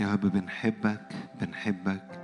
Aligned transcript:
يا 0.00 0.12
رب 0.12 0.20
بنحبك 0.20 1.14
بنحبك. 1.40 2.20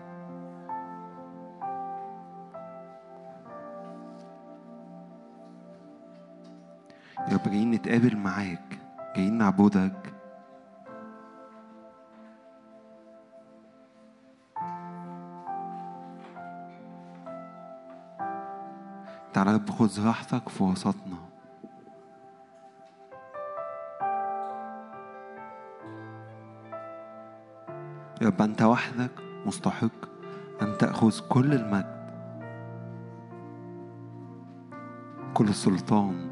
يا 7.28 7.34
رب 7.34 7.42
جايين 7.44 7.70
نتقابل 7.70 8.16
معاك 8.16 8.78
جايين 9.16 9.38
نعبدك. 9.38 10.14
تعالى 19.32 19.50
يا 19.50 19.56
رب 19.56 19.70
خذ 19.70 20.06
راحتك 20.06 20.48
في 20.48 20.62
وسطنا. 20.62 21.25
رب 28.26 28.42
أنت 28.42 28.62
وحدك 28.62 29.10
مستحق 29.46 30.06
أن 30.62 30.78
تأخذ 30.78 31.20
كل 31.28 31.52
المجد. 31.52 31.96
كل 35.34 35.48
السلطان. 35.48 36.30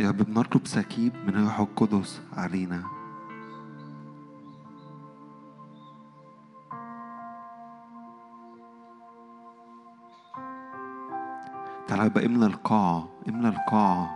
يا 0.00 0.08
رب 0.08 0.16
بنطلب 0.16 0.66
سكيب 0.66 1.12
من 1.26 1.34
الروح 1.34 1.60
القدس 1.60 2.22
علينا. 2.36 3.01
تعالى 11.92 12.10
بقى 12.10 12.26
املى 12.26 12.46
القاعة 12.46 13.08
املى 13.28 13.48
القاعة 13.48 14.10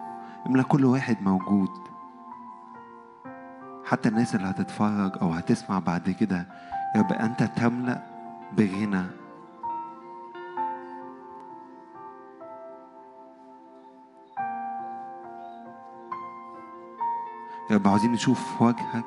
املى 0.46 0.62
كل 0.62 0.84
واحد 0.84 1.22
موجود. 1.22 1.68
حتى 3.84 4.08
الناس 4.08 4.34
اللي 4.34 4.50
هتتفرج 4.50 5.12
أو 5.22 5.30
هتسمع 5.32 5.78
بعد 5.78 6.10
كده 6.10 6.46
رب 6.96 7.12
أنت 7.12 7.42
تملأ 7.42 8.02
بغنى. 8.52 9.06
يا 17.70 17.76
رب 17.76 17.88
عاوزين 17.88 18.12
نشوف 18.12 18.62
وجهك 18.62 19.04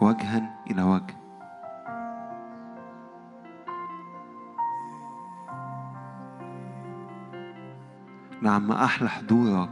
وجها 0.00 0.56
إلى 0.70 0.82
وجه. 0.82 1.25
نعم 8.46 8.68
ما 8.68 8.84
أحلى 8.84 9.08
حضورك. 9.08 9.68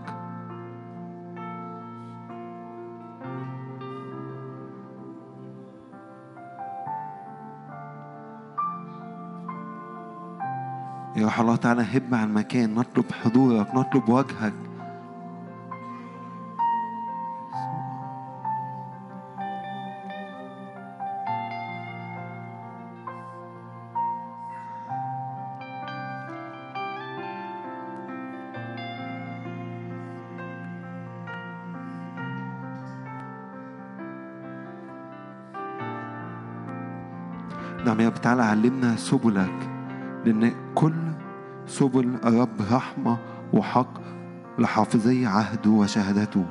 يا 11.16 11.24
روح 11.24 11.40
الله 11.40 11.56
تعالى 11.56 11.82
هب 11.82 12.14
عن 12.14 12.34
مكان 12.34 12.74
نطلب 12.74 13.04
حضورك 13.12 13.74
نطلب 13.74 14.08
وجهك. 14.08 14.73
تعالى 38.34 38.50
علمنا 38.50 38.96
سبلك 38.96 39.70
لأن 40.24 40.52
كل 40.74 40.94
سبل 41.66 42.14
الرب 42.24 42.48
رحمة 42.72 43.18
وحق 43.52 44.00
لحافظي 44.58 45.26
عهده 45.26 45.70
وشهادته. 45.70 46.44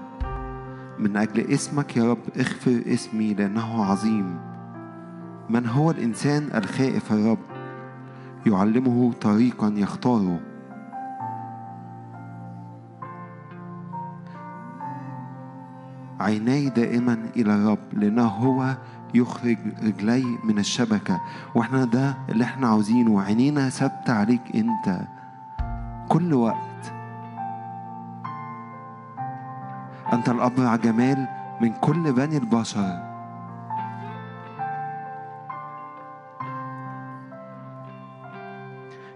من 0.99 1.17
أجل 1.17 1.41
اسمك 1.51 1.97
يا 1.97 2.11
رب 2.11 2.23
اغفر 2.38 2.81
اسمي 2.88 3.33
لأنه 3.33 3.85
عظيم. 3.85 4.39
من 5.49 5.67
هو 5.67 5.91
الإنسان 5.91 6.49
الخائف 6.55 7.11
الرب؟ 7.11 7.38
يعلمه 8.45 9.13
طريقا 9.21 9.73
يختاره. 9.75 10.39
عيناي 16.19 16.69
دائما 16.69 17.17
إلى 17.35 17.55
الرب 17.55 17.94
لأنه 17.94 18.27
هو 18.27 18.77
يخرج 19.13 19.57
رجلي 19.84 20.38
من 20.44 20.59
الشبكة. 20.59 21.22
وإحنا 21.56 21.85
ده 21.85 22.18
اللي 22.29 22.44
إحنا 22.44 22.68
عاوزينه. 22.68 23.22
عينينا 23.22 23.69
ثابتة 23.69 24.13
عليك 24.13 24.41
انت. 24.56 25.07
كل 26.09 26.34
وقت. 26.34 26.94
أنت 30.13 30.29
الأبرع 30.29 30.75
جمال 30.75 31.28
من 31.62 31.74
كل 31.74 32.13
بني 32.13 32.38
البشر. 32.38 33.13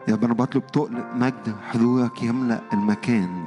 يا 0.07 0.13
رب 0.13 0.23
أنا 0.23 0.33
بطلب 0.33 0.67
تقل 0.67 1.03
مجد 1.15 1.55
حضورك 1.69 2.23
يملأ 2.23 2.61
المكان. 2.73 3.45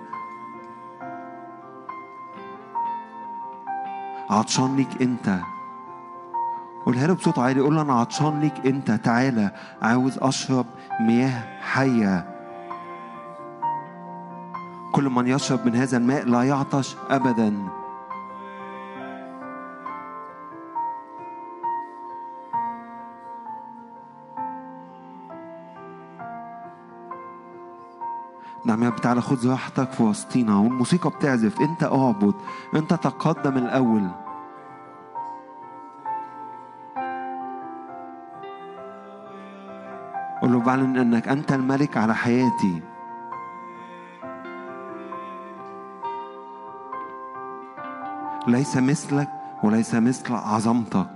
عطشان 4.31 4.77
ليك 4.77 5.03
انت. 5.03 5.41
قولها 6.87 7.07
له 7.07 7.15
بصوت 7.15 7.39
عالي 7.39 7.61
قول 7.61 7.75
له 7.75 7.83
أنا 7.83 7.93
عطشان 7.93 8.41
ليك 8.41 8.67
أنت 8.67 8.91
تعالى 8.91 9.51
عاوز 9.83 10.19
أشرب 10.19 10.67
مياه 11.01 11.61
حية. 11.61 12.37
كل 14.93 15.05
من 15.05 15.27
يشرب 15.27 15.67
من 15.67 15.77
هذا 15.77 15.97
الماء 15.97 16.25
لا 16.25 16.43
يعطش 16.43 16.97
ابدا. 17.11 17.69
نعم 28.65 28.83
يا 28.83 28.89
رب 28.89 28.97
تعالى 28.97 29.21
خد 29.21 29.47
راحتك 29.47 29.91
في 29.91 30.03
وسطينا 30.03 30.57
والموسيقى 30.57 31.11
بتعزف 31.11 31.61
أنت 31.61 31.83
اعبد 31.83 32.35
أنت 32.77 32.95
تقدم 32.95 33.57
الأول. 33.57 34.09
بعلن 40.61 40.99
أنك 40.99 41.29
أنت 41.29 41.53
الملك 41.53 41.97
على 41.97 42.15
حياتي. 42.15 42.83
ليس 48.47 48.77
مثلك 48.77 49.29
وليس 49.63 49.95
مثل 49.95 50.35
عظمتك. 50.35 51.11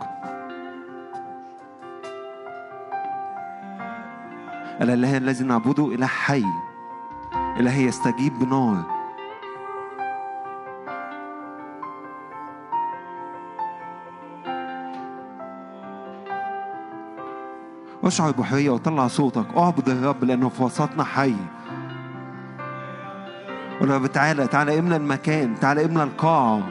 الاله 4.80 5.16
الذي 5.16 5.44
نعبده 5.44 5.94
إله 5.94 6.06
حي. 6.06 6.44
إله 7.60 7.76
يستجيب 7.78 8.38
بنار. 8.38 8.93
أشعر 18.04 18.30
بحرية 18.30 18.70
وطلع 18.70 19.06
صوتك. 19.06 19.46
أعبد 19.56 19.88
الرب 19.88 20.24
لأنه 20.24 20.48
في 20.48 20.62
وسطنا 20.62 21.04
حي. 21.04 21.34
قول 23.80 23.90
يا 23.90 23.96
رب 23.96 24.06
تعالى 24.06 24.46
تعالى 24.46 24.78
املى 24.78 24.96
المكان 24.96 25.60
تعالى 25.60 25.84
املى 25.84 26.02
القاعة. 26.02 26.62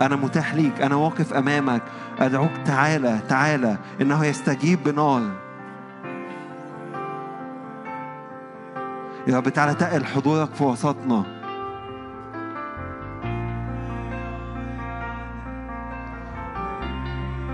أنا 0.00 0.16
متاح 0.16 0.54
ليك. 0.54 0.80
أنا 0.82 0.94
واقف 0.94 1.34
أمامك. 1.34 1.82
أدعوك 2.18 2.52
تعالى 2.64 3.18
تعالى 3.28 3.76
إنه 4.00 4.24
يستجيب 4.24 4.84
بنار. 4.84 5.22
يا 9.26 9.36
رب 9.36 9.48
تعالى 9.48 9.74
تقل 9.74 10.04
حضورك 10.04 10.54
في 10.54 10.64
وسطنا. 10.64 11.39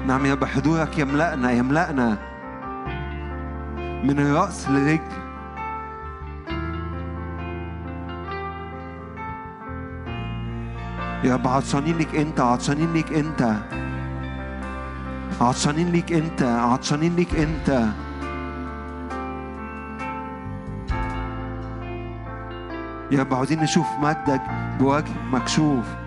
نعم 0.07 0.27
يا 0.27 0.35
رب 0.35 0.45
حضورك 0.45 0.99
يملأنا 0.99 1.53
يملأنا. 1.53 2.19
من 4.05 4.21
الرأس 4.21 4.69
للرجل. 4.69 5.01
يا 11.25 11.35
رب 11.35 11.49
عطشانين 11.49 11.97
ليك 11.97 12.17
أنت 12.17 12.41
عطشانين 12.41 12.93
ليك 12.93 13.13
أنت. 13.13 13.57
عطشانين 15.41 15.93
ليك 15.93 16.13
أنت 16.13 16.43
عطشانين 16.43 17.17
ليك 17.17 17.35
أنت. 17.35 17.69
يا 23.11 23.21
رب 23.21 23.35
عاوزين 23.35 23.61
نشوف 23.61 23.87
مجدك 24.01 24.43
بوجه 24.79 25.13
مكشوف. 25.33 26.06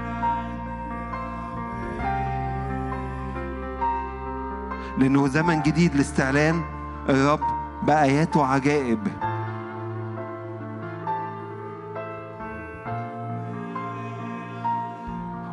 لأنه 5.00 5.28
زمن 5.28 5.62
جديد 5.62 5.96
لاستعلان 5.96 6.62
الرب 7.10 7.40
بآيات 7.84 8.38
وعجائب. 8.38 9.08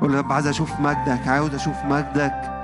قول 0.00 0.14
يا 0.14 0.19
رب 0.20 0.32
عايز 0.32 0.46
أشوف 0.46 0.81
مجدك 0.81 1.28
عاوز 1.28 1.54
أشوف 1.54 1.84
مجدك. 1.84 2.56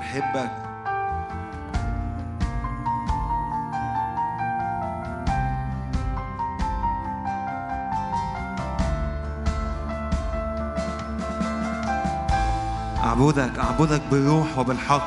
بنحبك. 0.00 0.50
أعبدك 13.04 13.58
أعبدك 13.58 14.02
بالروح 14.10 14.58
وبالحق. 14.58 15.02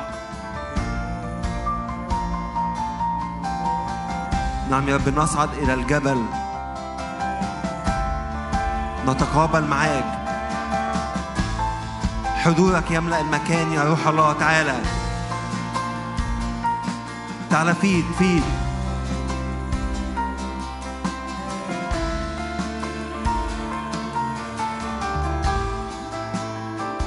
نعم 4.70 4.88
يا 4.88 4.96
رب 4.96 5.08
نصعد 5.08 5.48
إلى 5.54 5.74
الجبل. 5.74 6.24
نتقابل 9.06 9.64
معاك. 9.64 10.23
حضورك 12.44 12.90
يملأ 12.90 13.20
المكان 13.20 13.72
يا 13.72 13.84
روح 13.84 14.06
الله 14.06 14.32
تعالى. 14.32 14.82
تعالى 17.50 17.74
فيد 17.74 18.04
فيد. 18.18 18.42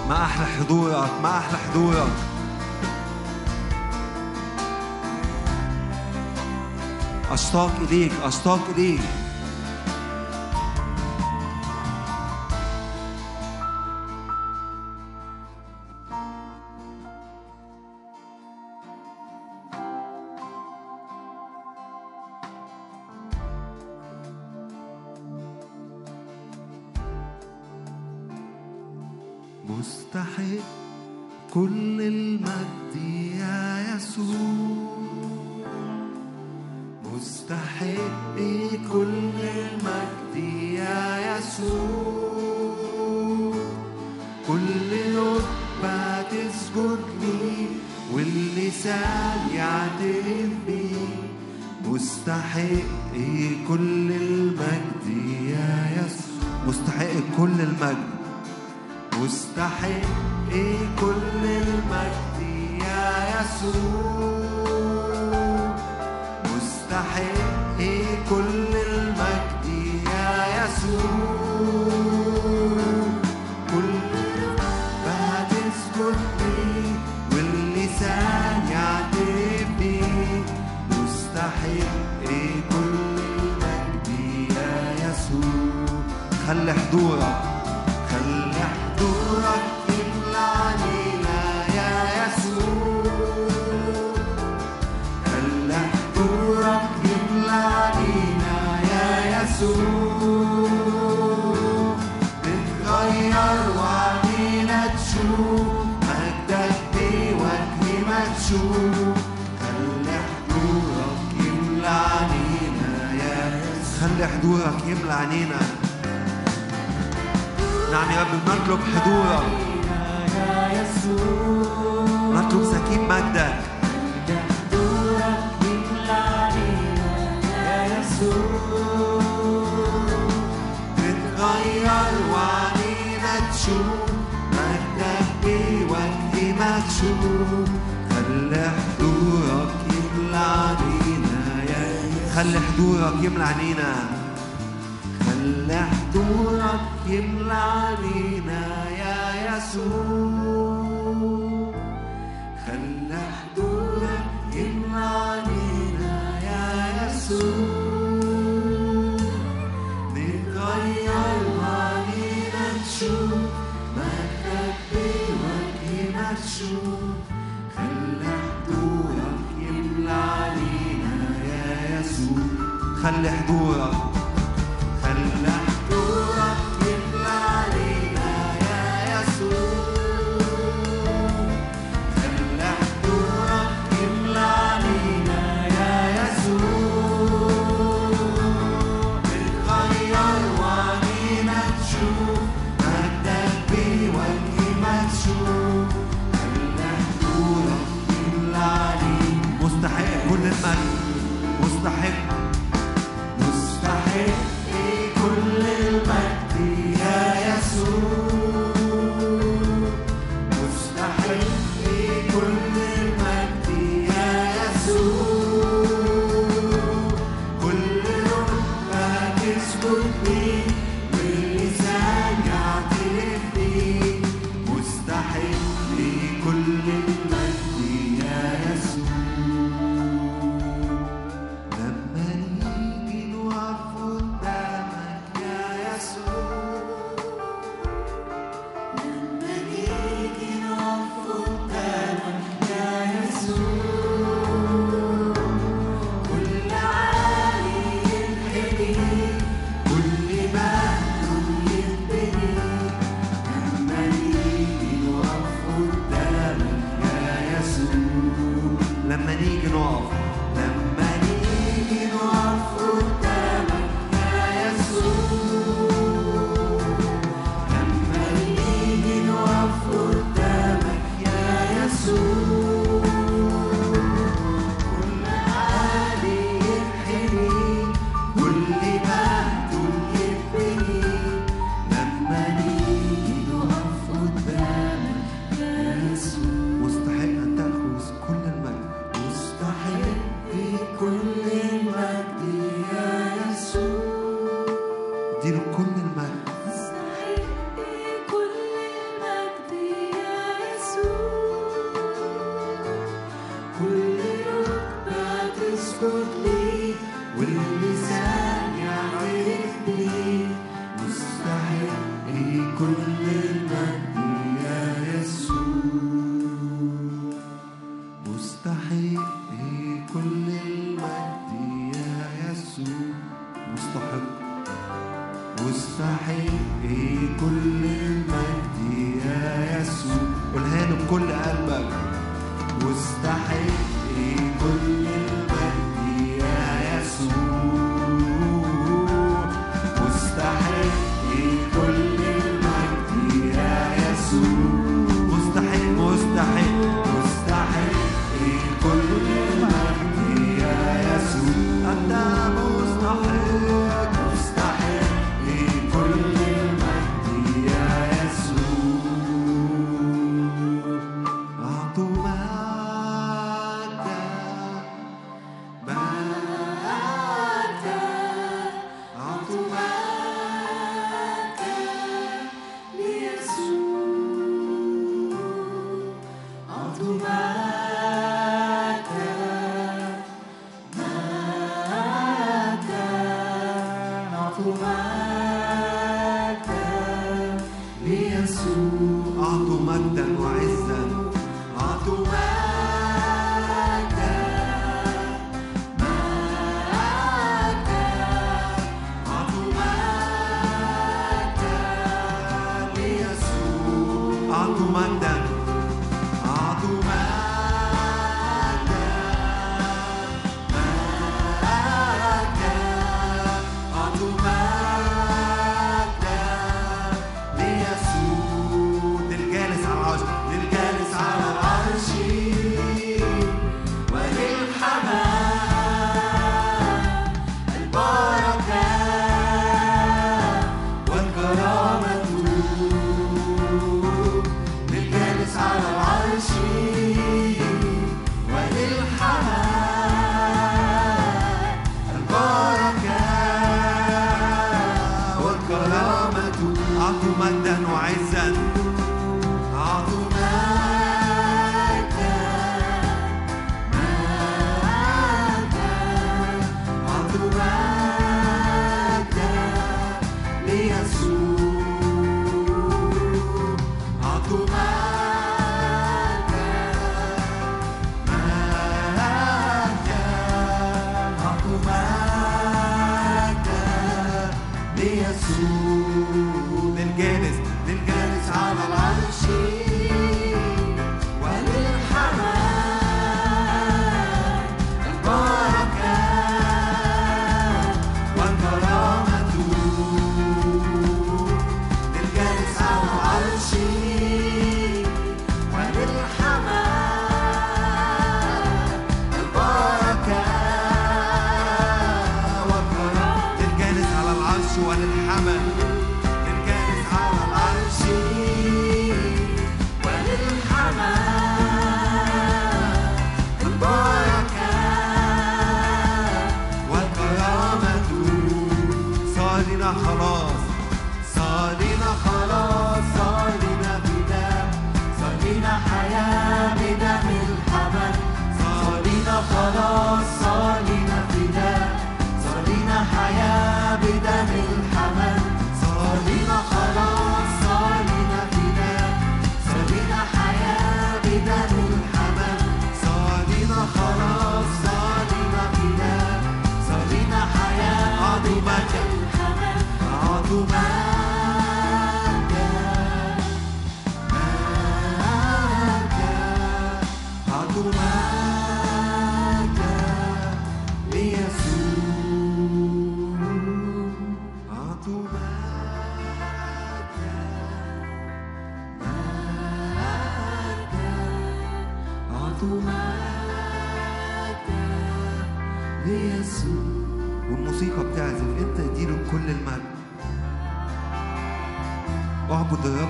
ما 0.10 0.24
أحلى 0.24 0.45
حضورك 0.45 1.10
ما 1.24 1.38
أحلى 1.38 1.57
حضورك. 1.57 2.12
أشتاق 7.31 7.72
إليك 7.81 8.12
أشتاق 8.24 8.60
إليك. 8.75 9.01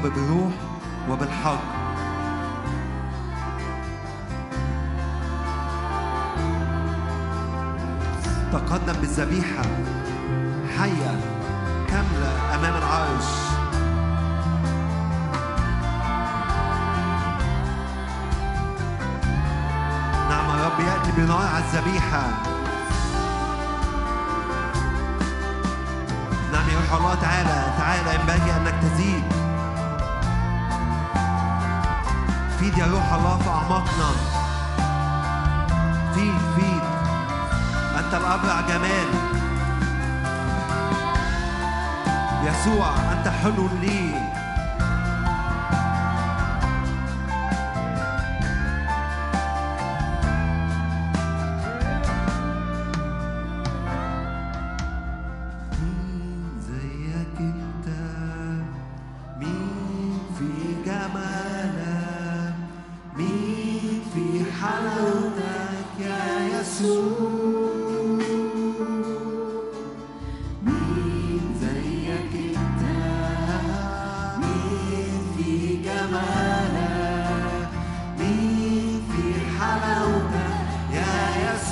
وبالروح 0.08 0.54
وبالحق. 1.10 1.60
تقدم 8.52 8.94
بالذبيحة 8.94 9.64
حية 10.78 11.20
كاملة 11.90 12.56
أمام 12.56 12.76
العرش. 12.76 13.30
نعم 20.30 20.50
يا 20.50 20.66
رب 20.66 20.80
يأتي 20.80 21.12
بنار 21.18 21.48
على 21.56 21.64
الذبيحة. 21.64 22.24
نعم 26.54 26.70
يا 26.70 26.80
روح 26.80 26.94
الله 26.94 27.16
تعالى 27.16 27.74
تعالى 27.78 28.16
ينبغي 28.16 28.52
أنك 28.58 28.76
تزيد. 28.82 29.37
روح 32.92 33.14
الله 33.14 33.38
في 33.38 33.50
أعماقنا. 33.50 34.10
فيك 36.14 36.34
فيك 36.56 36.84
أنت 38.00 38.14
الأبرع 38.14 38.62
جمال. 38.62 39.10
يسوع 42.44 42.90
أنت 43.12 43.28
حلو 43.28 43.70
لي. 43.82 44.27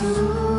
Ooh. 0.08 0.55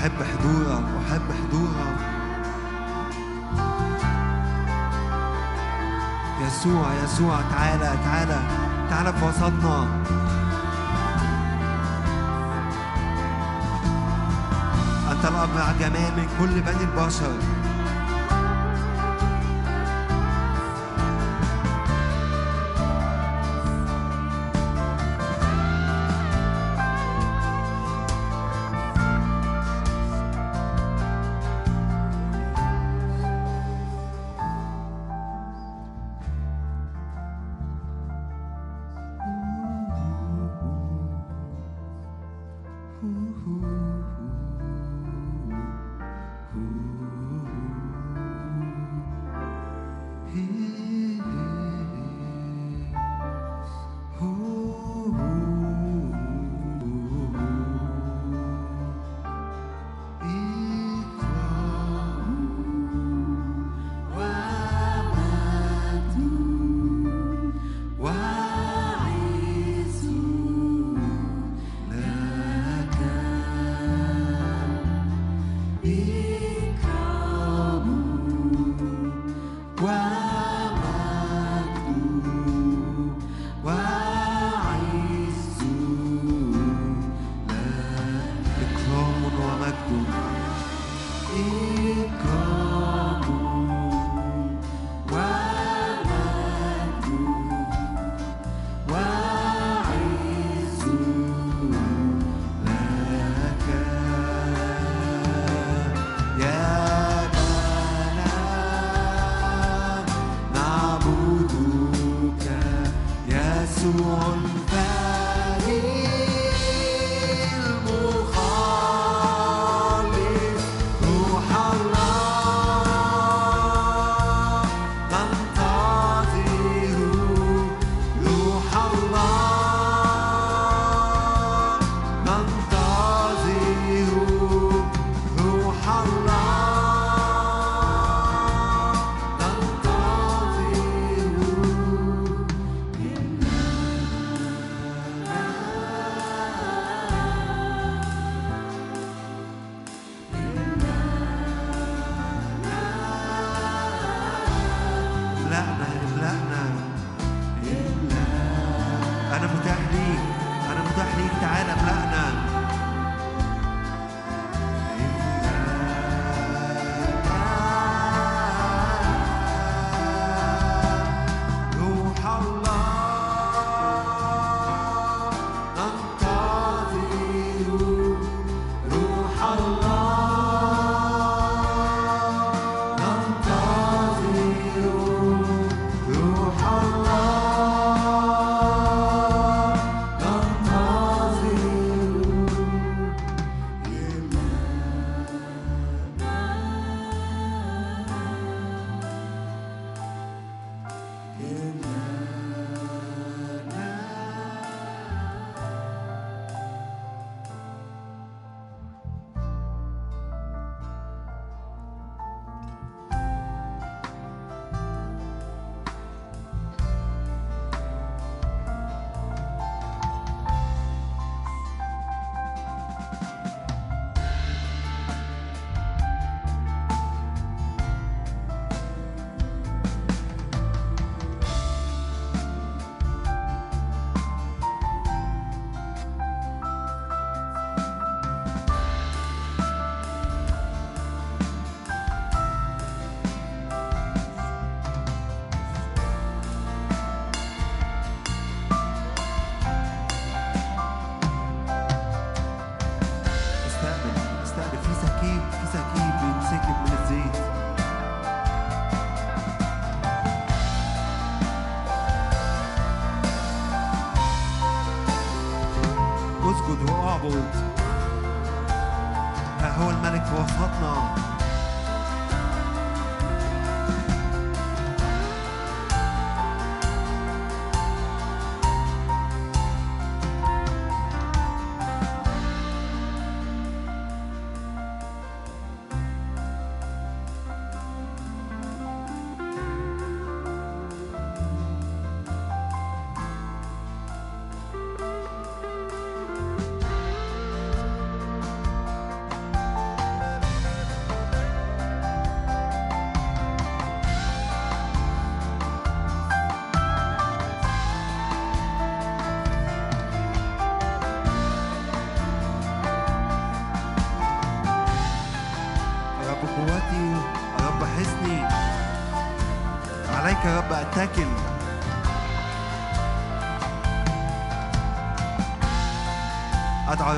أحب 0.00 0.22
حضورك 0.22 0.84
أحب 1.06 1.22
حضورك. 1.40 1.96
يسوع 6.46 6.86
يسوع 7.04 7.40
تعالى 7.50 7.98
تعالى 8.04 8.40
تعالى 8.90 9.12
في 9.12 9.24
وسطنا. 9.24 9.88
أنت 15.12 15.24
الأب 15.24 15.48
مع 15.56 15.72
جمال 15.80 16.12
من 16.16 16.28
كل 16.38 16.60
بني 16.60 16.84
البشر. 16.84 17.59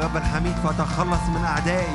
رب 0.03 0.17
الحميد 0.17 0.57
فتخلص 0.65 1.23
من 1.29 1.45
أعدائي. 1.45 1.92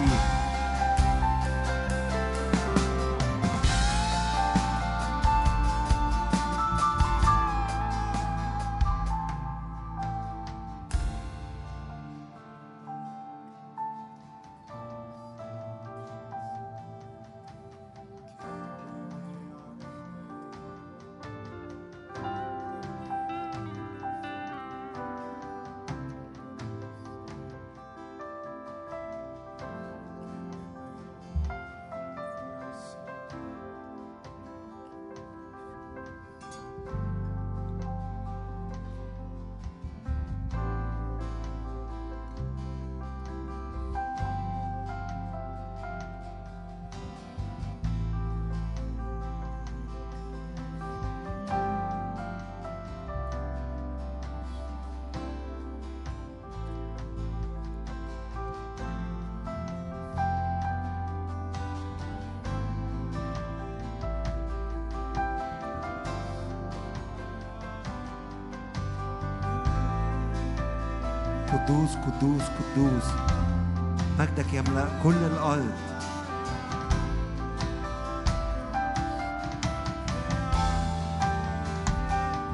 كل 75.04 75.16
الأرض. 75.16 75.72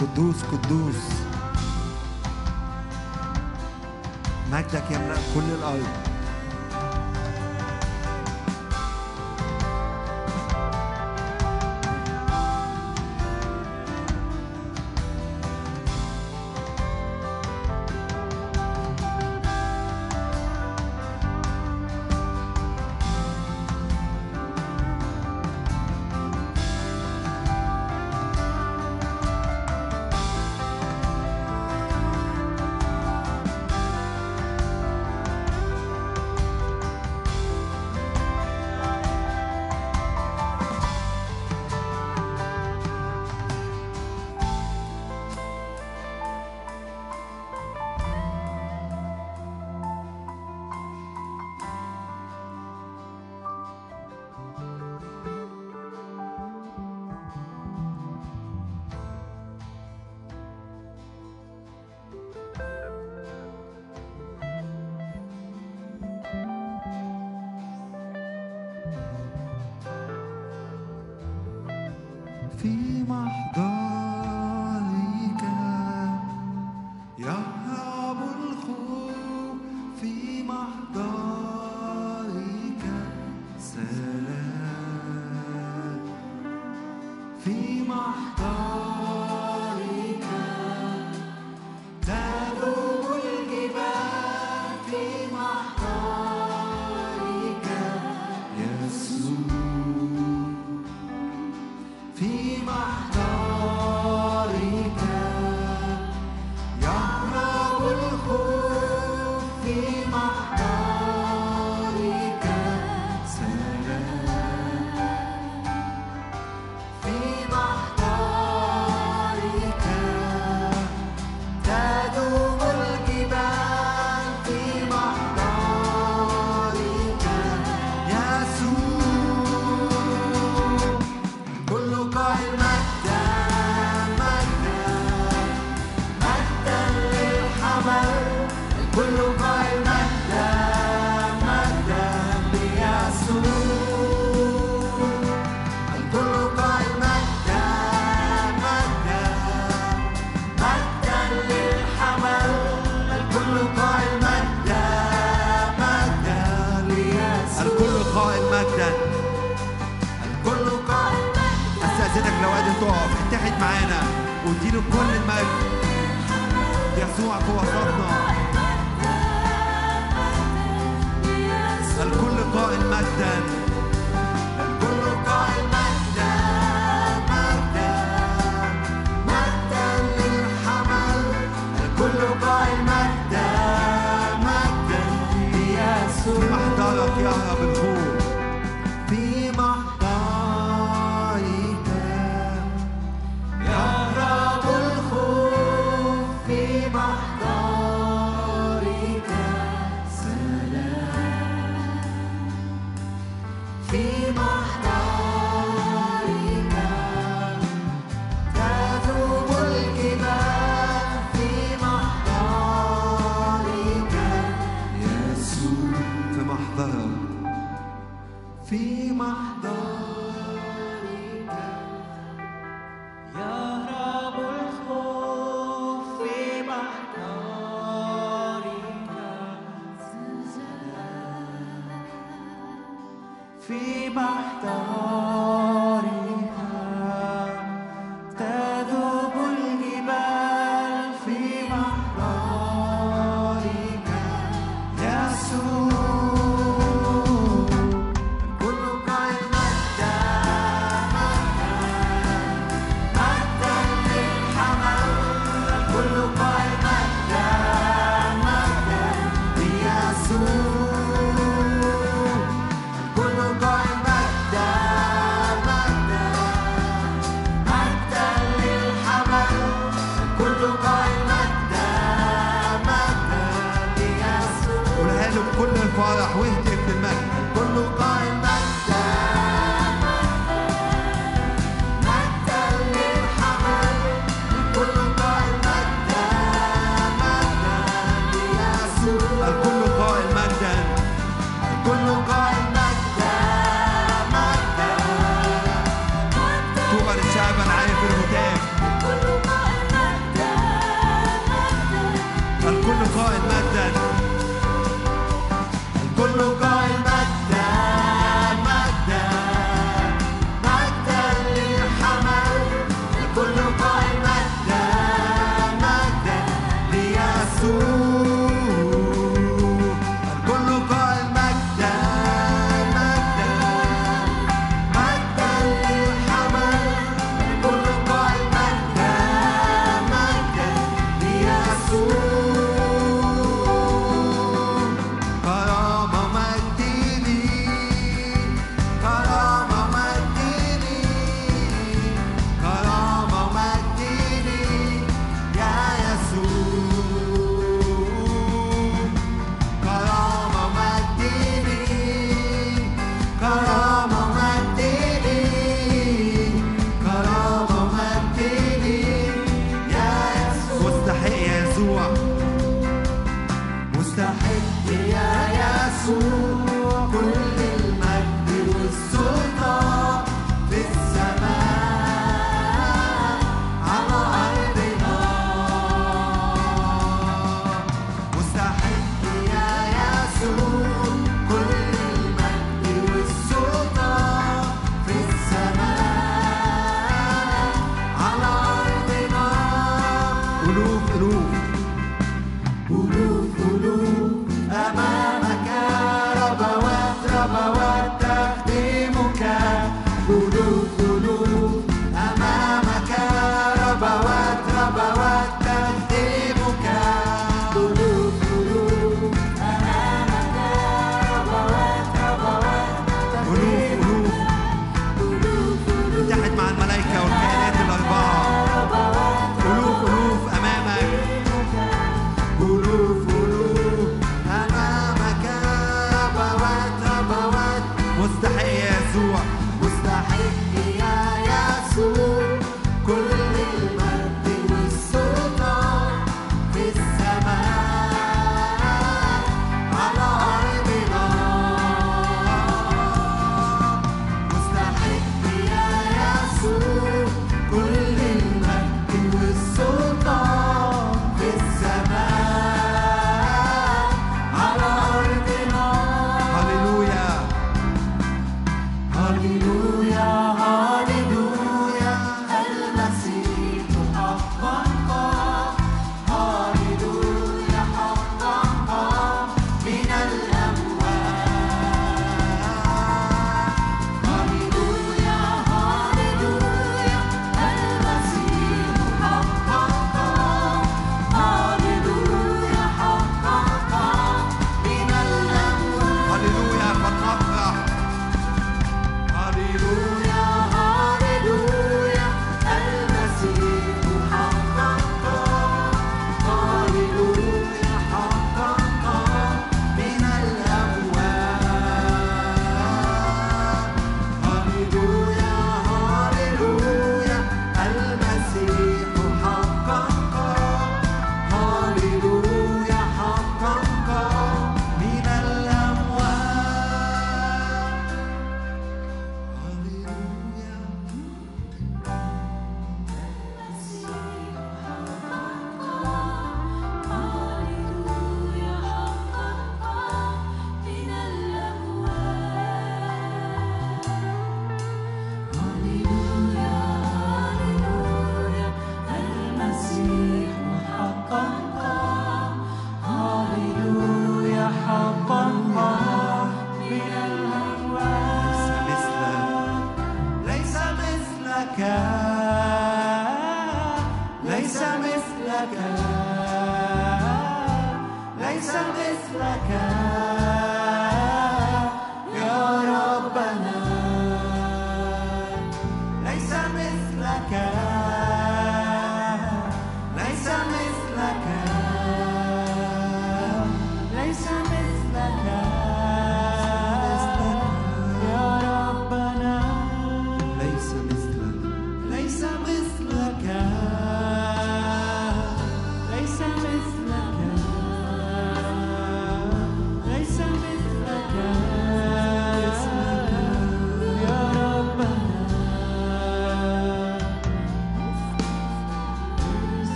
قدوس 0.00 0.42
قدوس. 0.42 1.19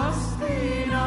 Palestina, 0.00 1.04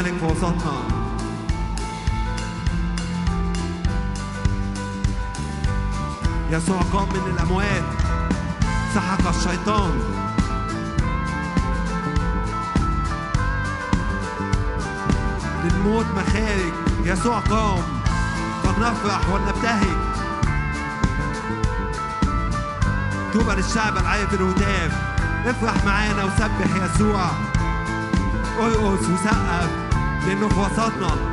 الملك 0.00 0.18
في 0.18 0.24
وسطنا 0.24 0.72
يسوع 6.50 6.80
قام 6.92 7.08
من 7.08 7.34
الأموات 7.34 7.82
سحق 8.94 9.28
الشيطان 9.28 10.00
للموت 15.64 16.06
مخارج 16.16 16.72
يسوع 17.04 17.38
قام 17.38 17.82
فلنفرح 18.62 19.28
ولنبتهج 19.28 19.96
توبة 23.32 23.54
للشعب 23.54 23.96
العاية 23.96 24.26
في 24.26 24.34
الهتاف 24.36 24.92
افرح 25.46 25.84
معانا 25.84 26.24
وسبح 26.24 26.84
يسوع 26.84 27.30
ارقص 28.60 29.08
وسقف 29.08 29.89
لأنه 30.26 30.48
في 30.48 30.60
وسطنا 30.60 31.29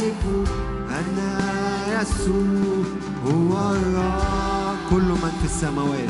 أملك 0.00 0.48
أن 0.90 1.18
يسوع 1.88 2.84
هو 3.26 3.72
الرب. 3.74 4.76
كل 4.90 5.02
من 5.02 5.32
في 5.40 5.44
السماوات. 5.44 6.08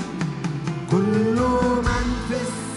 كل 0.91 1.37
من 1.85 2.07
في 2.29 2.35
السماوات 2.35 2.70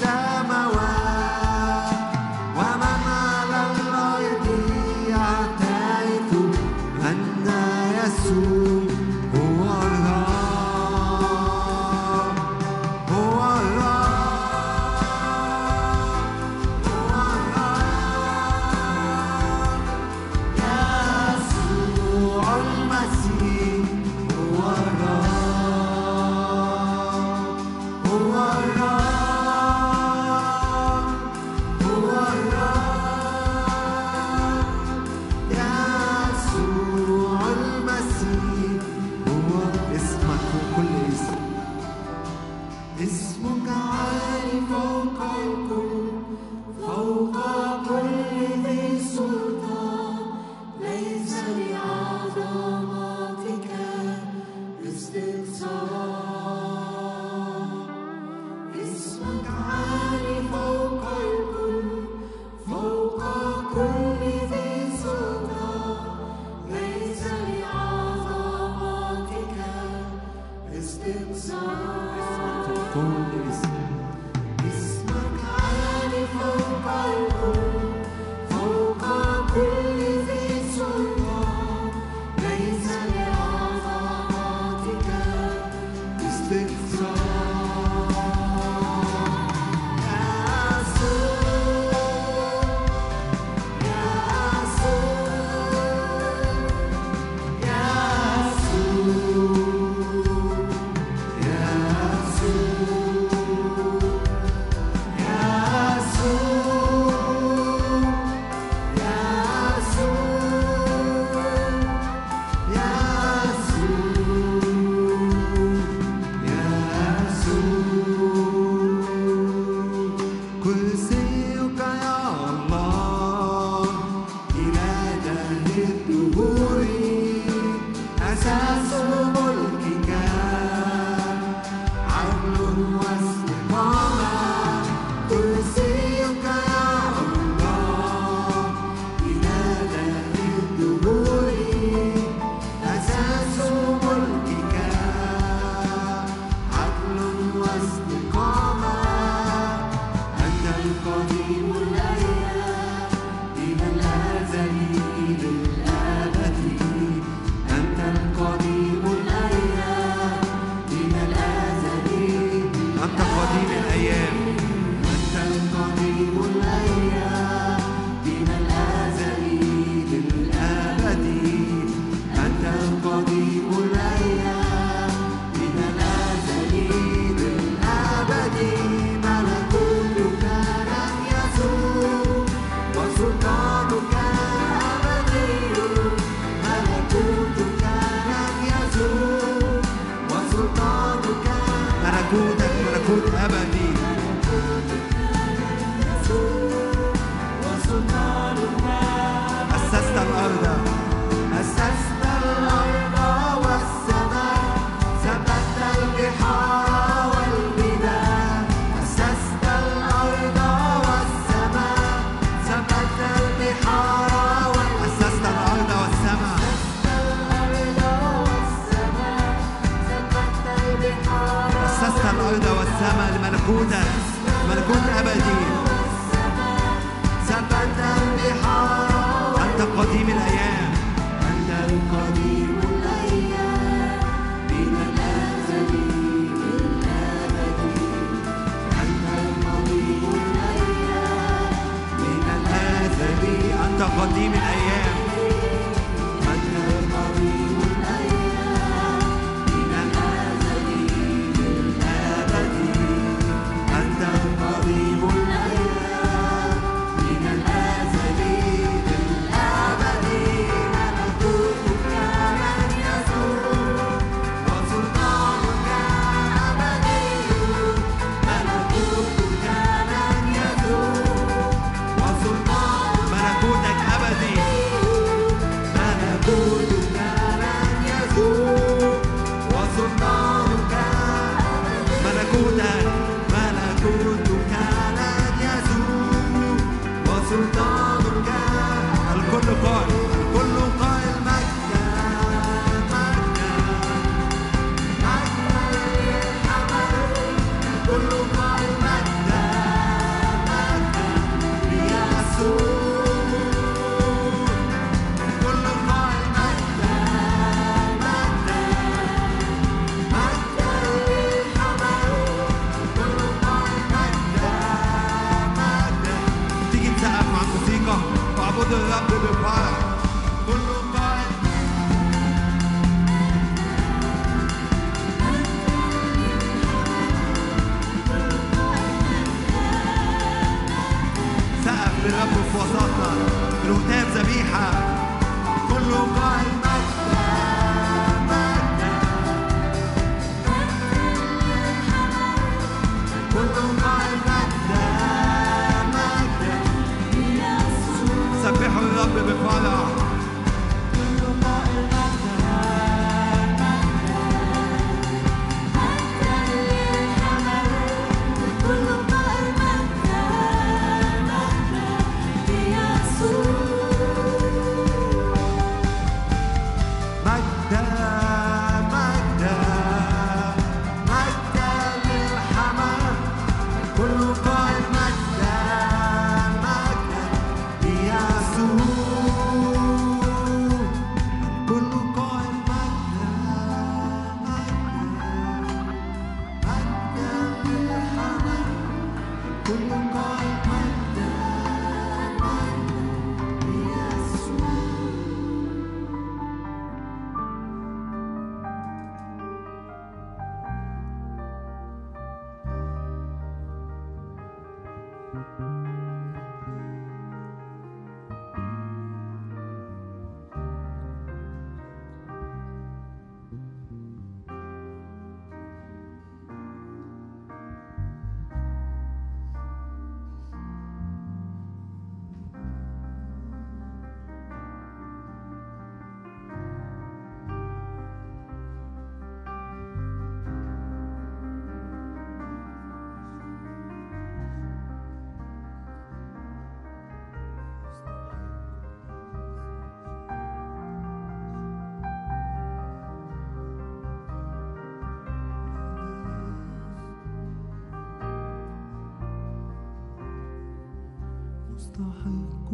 مستحق 452.19 452.93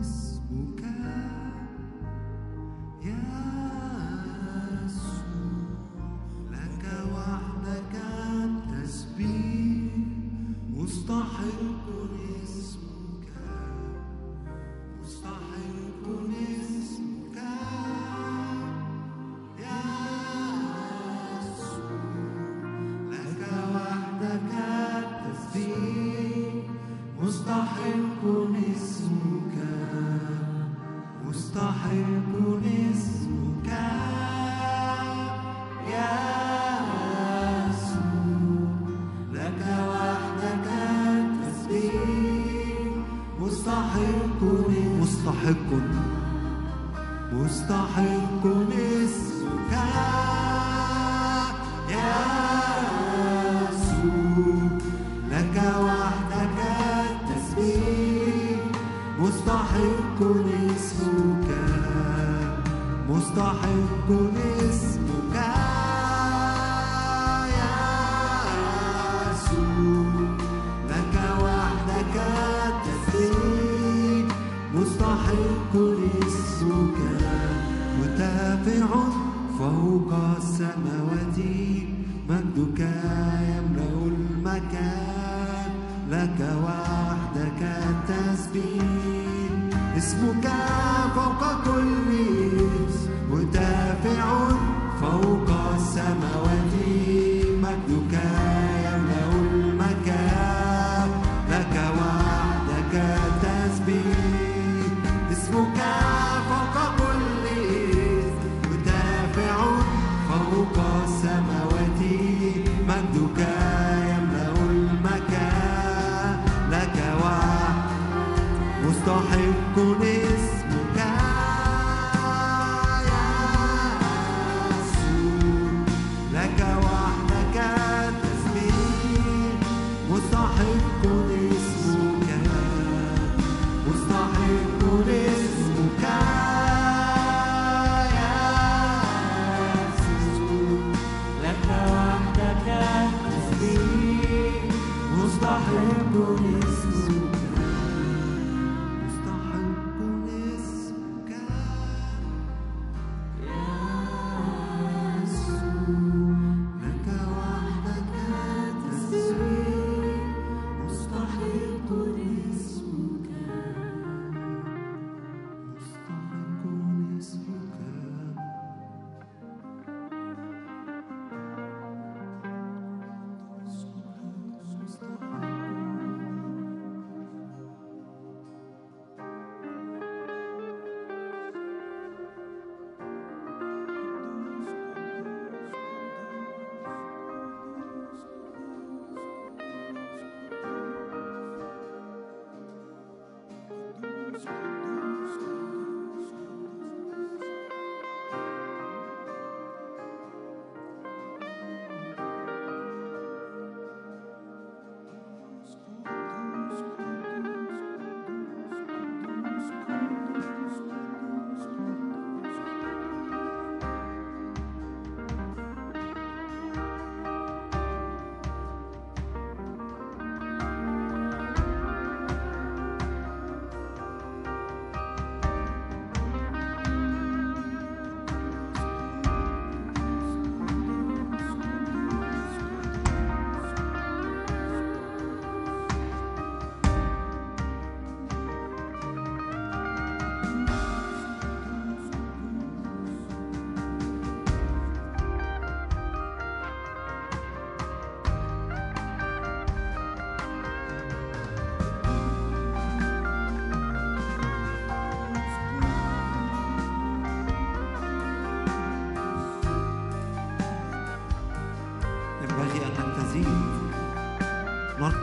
اسمك. 0.00 1.39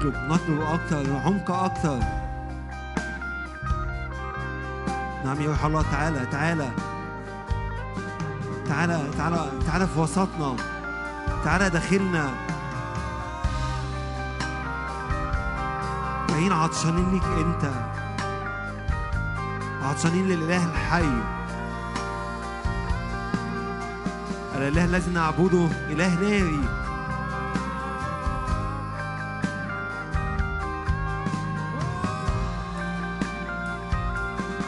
نطلب 0.07 0.31
نطلب 0.31 0.61
أكثر 0.61 1.21
عمق 1.25 1.51
أكثر. 1.51 1.99
نعم 5.25 5.41
يا 5.41 5.47
روح 5.47 5.65
الله 5.65 5.81
تعالى 5.81 6.25
تعالى. 6.25 6.69
تعالى 8.67 9.01
تعالى 9.17 9.51
تعالى 9.65 9.87
في 9.87 9.99
وسطنا. 9.99 10.55
تعالى 11.43 11.69
داخلنا. 11.69 12.29
جايين 16.29 16.51
عطشانين 16.51 17.11
ليك 17.11 17.23
أنت. 17.23 17.71
عطشانين 19.83 20.27
للإله 20.27 20.65
الحي. 20.65 21.09
الإله 24.55 24.85
الذي 24.85 25.11
نعبده 25.11 25.67
إله 25.89 26.15
ناري. 26.15 26.86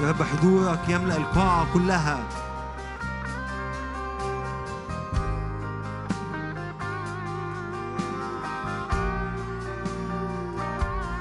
يا 0.01 0.09
رب 0.09 0.23
حضورك 0.23 0.79
يملأ 0.89 1.17
القاعة 1.17 1.73
كلها. 1.73 2.19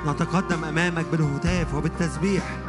نتقدم 0.07 0.65
أمامك 0.65 1.07
بالهتاف 1.13 1.75
وبالتسبيح. 1.75 2.68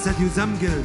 الأسد 0.00 0.20
يزمجد 0.20 0.84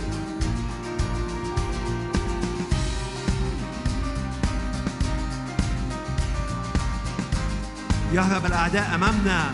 يهرب 8.14 8.46
الأعداء 8.46 8.96
أمامنا. 8.96 9.54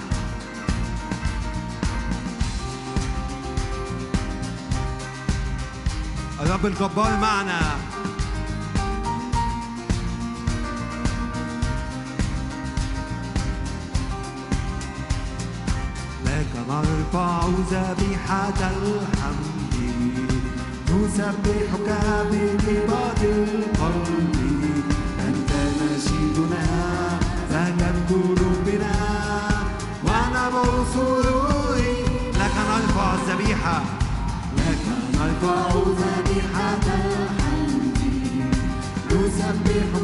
الرب 6.41 6.65
الجبار 6.65 7.17
معنا. 7.21 7.61
لك 16.25 16.53
نرفع 16.69 17.45
ذبيحة 17.71 18.49
الحق. 18.49 19.20
نسبحك 21.11 21.89
بنبض 22.31 23.21
القلب. 23.23 24.35
أنت 25.27 25.51
مجيدنا 25.77 26.65
فتبكر 27.49 28.39
بنا. 28.65 28.97
ونبعث 30.03 30.95
روحي 30.97 32.03
لك 32.39 32.55
نرفع 32.69 33.13
الذبيحة. 33.13 33.77
لك 34.57 34.83
نرفع 35.13 35.67
ذبيحة 36.01 36.85
الحمد 36.87 37.97
نسبحك 39.11 40.00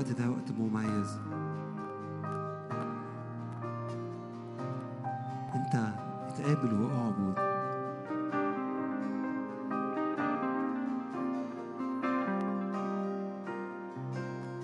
الوقت 0.00 0.20
ده 0.20 0.30
وقت 0.30 0.50
مميز. 0.58 1.18
انت 5.54 5.74
اتقابل 6.28 6.74
واعبد 6.74 7.38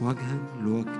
وجها 0.02 0.38
لوجه 0.62 0.95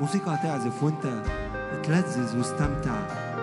موسيقى 0.00 0.34
هتعزف 0.34 0.82
وانت 0.82 1.06
اتلذذ 1.72 2.38
واستمتع. 2.38 3.35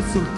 كل 0.00 0.06
السلطان 0.06 0.29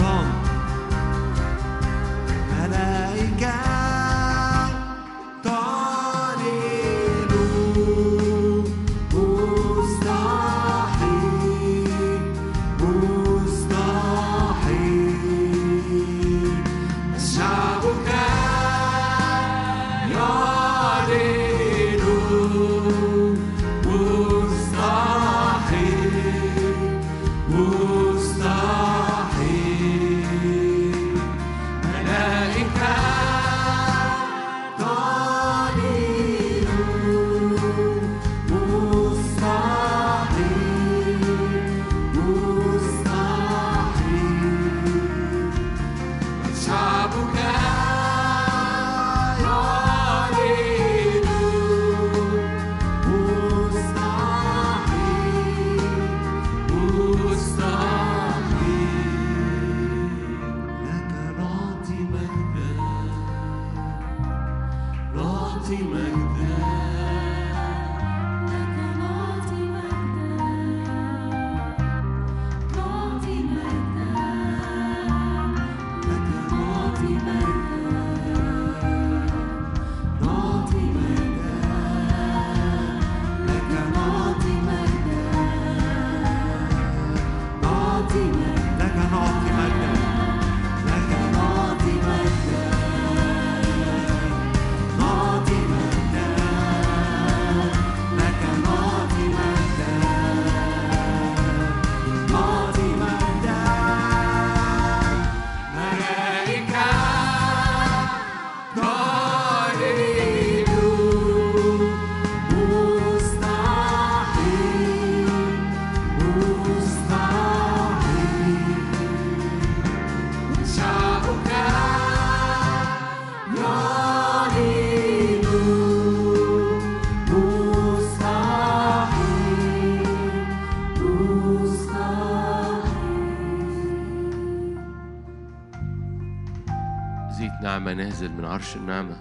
عرش 138.72 138.80
النعمة. 138.80 139.16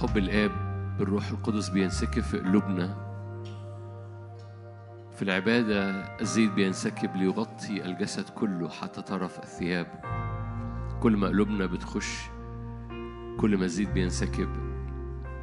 حب 0.00 0.16
الآب 0.16 0.50
بالروح 0.98 1.28
القدس 1.28 1.68
بينسكب 1.68 2.22
في 2.22 2.38
قلوبنا. 2.38 2.96
في 5.16 5.22
العبادة 5.22 5.90
الزيت 6.20 6.52
بينسكب 6.52 7.16
ليغطي 7.16 7.84
الجسد 7.84 8.28
كله 8.28 8.68
حتى 8.68 9.02
طرف 9.02 9.38
الثياب. 9.38 9.86
كل 11.02 11.16
ما 11.16 11.26
قلوبنا 11.26 11.66
بتخش 11.66 12.28
كل 13.40 13.56
ما 13.56 13.64
الزيت 13.64 13.90
بينسكب 13.90 14.48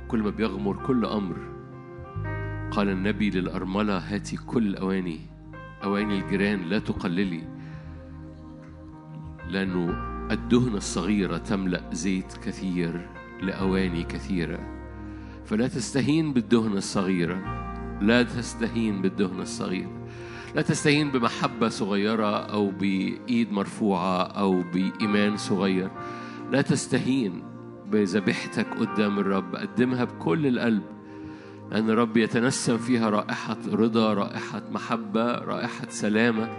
كل 0.07 0.23
ما 0.23 0.29
بيغمر 0.29 0.85
كل 0.85 1.05
أمر. 1.05 1.37
قال 2.71 2.89
النبي 2.89 3.29
للأرملة 3.29 3.97
هاتي 3.97 4.37
كل 4.37 4.75
أواني 4.75 5.19
أواني 5.83 6.19
الجيران 6.19 6.61
لا 6.61 6.79
تقللي. 6.79 7.43
لأنه 9.47 10.12
الدهن 10.31 10.75
الصغيرة 10.75 11.37
تملأ 11.37 11.89
زيت 11.91 12.33
كثير 12.43 13.09
لأواني 13.41 14.03
كثيرة. 14.03 14.59
فلا 15.45 15.67
تستهين 15.67 16.33
بالدهن 16.33 16.77
الصغيرة 16.77 17.63
لا 18.01 18.23
تستهين 18.23 19.01
بالدهن 19.01 19.41
الصغير. 19.41 19.89
لا 20.55 20.61
تستهين 20.61 21.11
بمحبة 21.11 21.69
صغيرة 21.69 22.37
أو 22.37 22.69
بإيد 22.69 23.51
مرفوعة 23.51 24.23
أو 24.23 24.63
بإيمان 24.73 25.37
صغير. 25.37 25.91
لا 26.51 26.61
تستهين 26.61 27.43
بذبيحتك 27.91 28.67
قدام 28.79 29.19
الرب. 29.19 29.55
قدمها 29.55 30.03
بكل 30.03 30.47
القلب. 30.47 30.83
لأن 31.71 31.89
الرب 31.89 32.17
يتنسم 32.17 32.77
فيها 32.77 33.09
رائحة 33.09 33.57
رضا 33.67 34.13
رائحة 34.13 34.61
محبة 34.71 35.31
رائحة 35.31 35.89
سلامة. 35.89 36.49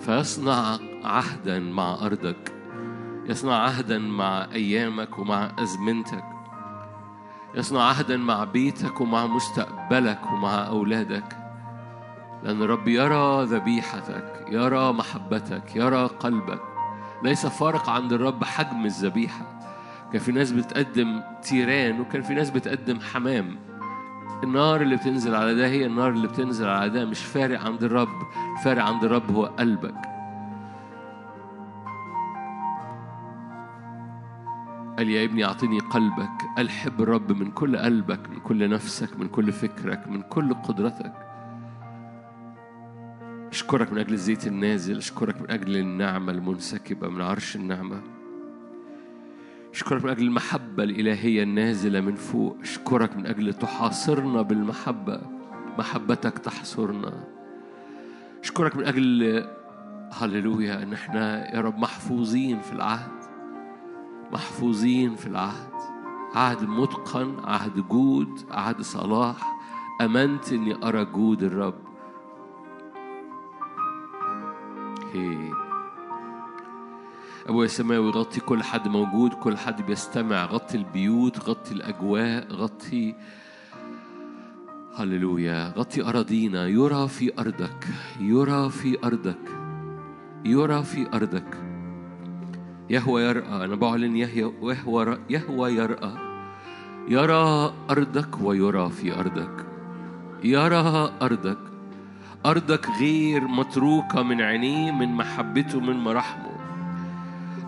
فيصنع 0.00 0.78
عهدا 1.04 1.58
مع 1.58 2.06
أرضك. 2.06 2.57
يصنع 3.28 3.54
عهدا 3.54 3.98
مع 3.98 4.46
أيامك 4.52 5.18
ومع 5.18 5.50
أزمنتك. 5.58 6.24
يصنع 7.54 7.82
عهدا 7.82 8.16
مع 8.16 8.44
بيتك 8.44 9.00
ومع 9.00 9.26
مستقبلك 9.26 10.20
ومع 10.32 10.66
أولادك. 10.66 11.36
لأن 12.42 12.62
الرب 12.62 12.88
يرى 12.88 13.44
ذبيحتك 13.44 14.46
يرى 14.50 14.92
محبتك 14.92 15.76
يرى 15.76 16.06
قلبك. 16.06 16.62
ليس 17.22 17.46
فارق 17.46 17.90
عند 17.90 18.12
الرب 18.12 18.44
حجم 18.44 18.84
الذبيحة. 18.84 19.60
كان 20.12 20.20
في 20.20 20.32
ناس 20.32 20.52
بتقدم 20.52 21.22
تيران 21.42 22.00
وكان 22.00 22.22
في 22.22 22.34
ناس 22.34 22.50
بتقدم 22.50 23.00
حمام. 23.00 23.56
النار 24.44 24.80
اللي 24.80 24.96
بتنزل 24.96 25.34
على 25.34 25.54
ده 25.54 25.66
هي 25.66 25.86
النار 25.86 26.10
اللي 26.10 26.28
بتنزل 26.28 26.68
على 26.68 26.90
ده 26.90 27.04
مش 27.04 27.24
فارق 27.24 27.60
عند 27.60 27.84
الرب. 27.84 28.22
فارق 28.64 28.84
عند 28.84 29.04
الرب 29.04 29.30
هو 29.30 29.44
قلبك. 29.44 30.17
قال 34.98 35.10
يا 35.10 35.24
ابني 35.24 35.44
أعطني 35.44 35.78
قلبك. 35.78 36.42
قال 36.56 36.70
حب 36.70 37.02
الرب 37.02 37.32
من 37.32 37.50
كل 37.50 37.76
قلبك 37.76 38.30
من 38.30 38.40
كل 38.40 38.70
نفسك 38.70 39.18
من 39.18 39.28
كل 39.28 39.52
فكرك 39.52 40.08
من 40.08 40.22
كل 40.22 40.54
قدرتك. 40.54 41.12
أشكرك 43.50 43.92
من 43.92 43.98
أجل 43.98 44.12
الزيت 44.12 44.46
النازل. 44.46 44.96
أشكرك 44.96 45.40
من 45.40 45.50
أجل 45.50 45.76
النعمة 45.76 46.32
المنسكبة 46.32 47.08
من 47.08 47.20
عرش 47.20 47.56
النعمة. 47.56 48.02
أشكرك 49.74 50.04
من 50.04 50.10
أجل 50.10 50.22
المحبة 50.22 50.82
الإلهية 50.82 51.42
النازلة 51.42 52.00
من 52.00 52.14
فوق. 52.14 52.56
أشكرك 52.62 53.16
من 53.16 53.26
أجل 53.26 53.54
تحاصرنا 53.54 54.42
بالمحبة. 54.42 55.20
محبتك 55.78 56.38
تحصرنا. 56.38 57.24
أشكرك 58.42 58.76
من 58.76 58.84
أجل 58.84 59.44
هللويا 60.12 60.82
إن 60.82 60.92
إحنا 60.92 61.54
يا 61.54 61.60
رب 61.60 61.78
محفوظين 61.78 62.60
في 62.60 62.72
العهد. 62.72 63.17
محفوظين 64.32 65.16
في 65.16 65.26
العهد. 65.26 65.72
عهد 66.34 66.62
متقن 66.64 67.36
عهد 67.44 67.88
جود 67.88 68.40
عهد 68.50 68.82
صلاح. 68.82 69.58
أمنت 70.00 70.52
إني 70.52 70.88
أرى 70.88 71.04
جود 71.04 71.42
الرب. 71.42 71.74
هي. 75.12 75.52
أبويا 77.46 77.66
السماوي 77.66 78.10
غطي 78.10 78.40
كل 78.40 78.62
حد 78.62 78.88
موجود 78.88 79.32
كل 79.32 79.56
حد 79.56 79.86
بيستمع. 79.86 80.44
غطي 80.44 80.76
البيوت 80.76 81.38
غطي 81.38 81.72
الأجواء 81.72 82.52
غطي 82.52 83.14
هللويا. 84.96 85.72
غطي 85.76 86.02
أراضينا. 86.08 86.66
يرى 86.66 87.08
في 87.08 87.38
أرضك. 87.38 87.88
يرى 88.20 88.70
في 88.70 88.98
أرضك. 89.04 89.50
يرى 90.44 90.82
في 90.82 91.08
أرضك. 91.14 91.67
يهوى 92.90 93.22
يرأى. 93.22 93.64
أنا 93.64 93.74
بعلن 93.74 94.16
يهوى 94.16 94.76
يهوى 95.30 95.74
يرأى. 95.74 96.12
يرى 97.08 97.72
أرضك 97.90 98.42
ويرى 98.42 98.90
في 98.90 99.20
أرضك. 99.20 99.66
يرى 100.44 101.12
أرضك. 101.22 101.58
أرضك 102.46 102.88
غير 103.00 103.48
متروكة 103.48 104.22
من 104.22 104.40
عينيه 104.40 104.90
من 104.90 105.14
محبته 105.14 105.80
من 105.80 105.96
مراحمه 105.96 106.48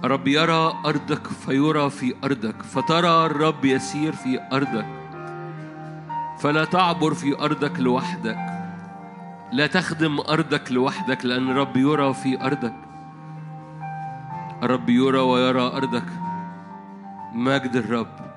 الرب 0.04 0.28
يرى 0.28 0.72
أرضك 0.86 1.26
فيرى 1.26 1.90
في 1.90 2.14
أرضك. 2.24 2.62
فترى 2.62 3.26
الرب 3.26 3.64
يسير 3.64 4.12
في 4.12 4.40
أرضك. 4.52 4.86
فلا 6.40 6.64
تعبر 6.64 7.14
في 7.14 7.40
أرضك 7.40 7.80
لوحدك. 7.80 8.38
لا 9.52 9.66
تخدم 9.66 10.20
أرضك 10.20 10.72
لوحدك 10.72 11.24
لأن 11.24 11.50
الرب 11.50 11.76
يرى 11.76 12.14
في 12.14 12.40
أرضك. 12.40 12.89
الرب 14.62 14.88
يرى 14.88 15.18
ويرى 15.18 15.62
أرضك. 15.62 16.08
مجد 17.34 17.76
الرب 17.76 18.29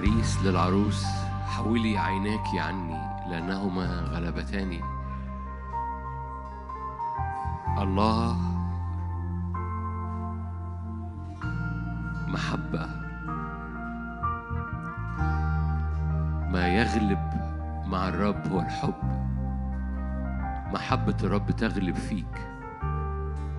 العريس 0.00 0.42
للعروس 0.44 1.04
حولي 1.46 1.98
عيناك 1.98 2.46
عني 2.54 3.00
لأنهما 3.30 3.84
غلبتاني 3.84 4.80
الله 7.78 8.36
محبة. 12.28 12.86
ما 16.52 16.68
يغلب 16.68 17.30
مع 17.86 18.08
الرب 18.08 18.52
هو 18.52 18.60
الحب. 18.60 18.94
محبة 20.72 21.16
الرب 21.22 21.50
تغلب 21.50 21.94
فيك 21.94 22.48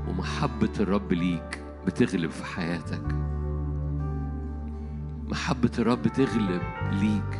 ومحبة 0.08 0.74
الرب 0.80 1.14
ليك 1.14 1.64
بتغلب 1.86 2.32
في 2.32 2.46
حياتك. 2.46 3.01
محبة 5.52 5.72
الرب 5.80 6.08
تغلب 6.08 6.62
ليك. 6.92 7.40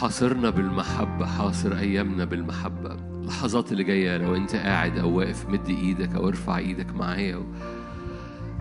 حاصرنا 0.00 0.50
بالمحبة 0.50 1.26
حاصر 1.26 1.78
أيامنا 1.78 2.24
بالمحبة. 2.24 2.94
اللحظات 2.94 3.72
اللي 3.72 3.84
جاية 3.84 4.16
لو 4.16 4.36
أنت 4.36 4.56
قاعد 4.56 4.98
أو 4.98 5.18
واقف 5.18 5.48
مد 5.48 5.68
إيدك 5.68 6.14
أو 6.14 6.28
ارفع 6.28 6.58
إيدك 6.58 6.94
معايا. 6.94 7.42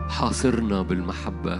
حاصرنا 0.09 0.81
بالمحبة 0.81 1.59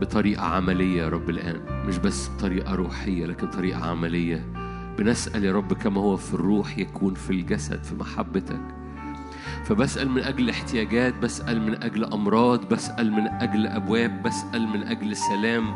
بطريقة 0.00 0.42
عملية 0.42 1.02
يا 1.02 1.08
رب 1.08 1.30
الآن. 1.30 1.86
مش 1.86 1.98
بس 1.98 2.28
بطريقة 2.28 2.74
روحية 2.74 3.26
لكن 3.26 3.46
طريقة 3.46 3.90
عملية. 3.90 4.52
بنسأل 4.98 5.44
يا 5.44 5.52
رب 5.52 5.72
كما 5.72 6.00
هو 6.00 6.16
في 6.16 6.34
الروح 6.34 6.78
يكون 6.78 7.14
في 7.14 7.30
الجسد 7.30 7.82
في 7.82 7.94
محبتك. 7.94 8.60
فبسأل 9.64 10.10
من 10.10 10.22
أجل 10.22 10.50
احتياجات 10.50 11.14
بسأل 11.14 11.62
من 11.62 11.82
أجل 11.82 12.04
أمراض 12.04 12.68
بسأل 12.68 13.12
من 13.12 13.28
أجل 13.28 13.66
أبواب 13.66 14.22
بسأل 14.22 14.68
من 14.68 14.82
أجل 14.82 15.16
سلام 15.16 15.74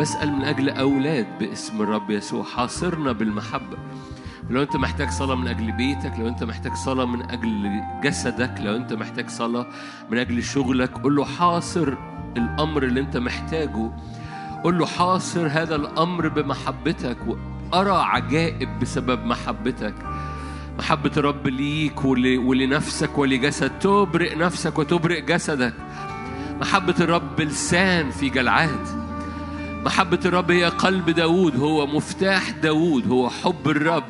بسأل 0.00 0.32
من 0.32 0.44
أجل 0.44 0.70
أولاد 0.70 1.26
باسم 1.40 1.82
الرب 1.82 2.10
يسوع. 2.10 2.44
حاصرنا 2.44 3.12
بالمحبة. 3.12 3.76
لو 4.50 4.62
أنت 4.62 4.76
محتاج 4.76 5.10
صلاة 5.10 5.34
من 5.34 5.48
أجل 5.48 5.72
بيتك 5.72 6.12
لو 6.18 6.28
أنت 6.28 6.44
محتاج 6.44 6.72
صلاة 6.72 7.04
من 7.04 7.30
أجل 7.30 7.80
جسدك 8.04 8.54
لو 8.60 8.76
أنت 8.76 8.92
محتاج 8.92 9.28
صلاة 9.28 9.66
من 10.10 10.18
أجل 10.18 10.42
شغلك 10.42 10.90
قول 10.98 11.16
له 11.16 11.24
حاصر 11.24 11.94
الأمر 12.36 12.82
اللي 12.82 13.00
أنت 13.00 13.16
محتاجه. 13.16 13.90
قول 14.64 14.78
له 14.78 14.86
حاصر 14.86 15.46
هذا 15.46 15.76
الأمر 15.76 16.28
بمحبتك 16.28 17.18
وأرى 17.26 17.90
عجائب 17.90 18.78
بسبب 18.78 19.26
محبتك. 19.26 19.94
محبة 20.78 21.10
الرب 21.16 21.48
ليك 21.48 22.04
ول- 22.04 22.38
ولنفسك 22.38 23.18
ولجسد. 23.18 23.70
تبرئ 23.80 24.34
نفسك 24.36 24.78
وتبرئ 24.78 25.20
جسدك. 25.20 25.74
محبة 26.60 26.94
الرب 27.00 27.40
لسان 27.40 28.10
في 28.10 28.28
جلعاد 28.28 28.86
محبة 29.84 30.18
الرب 30.24 30.50
هي 30.50 30.64
قلب 30.64 31.10
داود 31.10 31.56
هو 31.56 31.86
مفتاح 31.86 32.50
داود 32.50 33.08
هو 33.08 33.30
حب 33.30 33.68
الرب. 33.68 34.04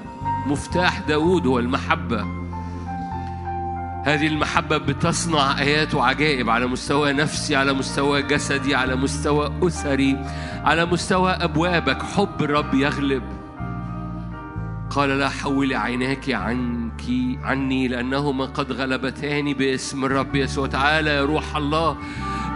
مفتاح 0.47 0.98
داود 0.98 1.47
هو 1.47 1.59
المحبة. 1.59 2.43
هذه 4.05 4.26
المحبة 4.26 4.76
بتصنع 4.78 5.59
آيات 5.59 5.94
وعجائب 5.94 6.51
على 6.51 6.66
مستوى 6.66 7.12
نفسي 7.12 7.56
على 7.56 7.72
مستوى 7.72 8.22
جسدي 8.22 8.74
على 8.74 8.97
مستوى 8.97 9.52
أسري 9.62 10.16
على 10.64 10.84
مستوى 10.86 11.30
أبوابك. 11.30 12.02
حب 12.02 12.43
الرب 12.43 12.74
يغلب. 12.74 13.22
قال 14.94 15.09
لا 15.09 15.28
حولي 15.28 15.74
عيناك 15.74 16.31
عنك 16.31 17.02
عني 17.43 17.89
لأنهما 17.89 18.44
قد 18.44 18.73
غلبتاني 18.73 19.55
باسم 19.55 20.05
الرب 20.05 20.36
يسوع 20.36 20.66
تعالى 20.66 21.10
يا 21.10 21.24
روح 21.24 21.56
الله. 21.56 21.97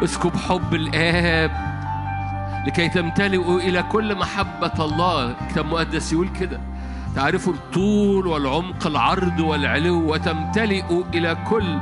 اسكب 0.05 0.37
حب 0.37 0.75
الآب 0.75 1.51
لكي 2.67 2.89
تمتلئوا 2.89 3.61
إلى 3.61 3.83
كل 3.83 4.15
محبة 4.15 4.85
الله. 4.85 5.31
الكتاب 5.31 5.65
المقدس 5.65 6.13
يقول 6.13 6.29
كده. 6.29 6.61
تعرفوا 7.15 7.53
الطول 7.53 8.27
والعمق 8.27 8.87
العرض 8.87 9.41
والعلو 9.41 10.13
وتمتلئوا 10.13 11.05
إلى 11.15 11.37
كل 11.49 11.79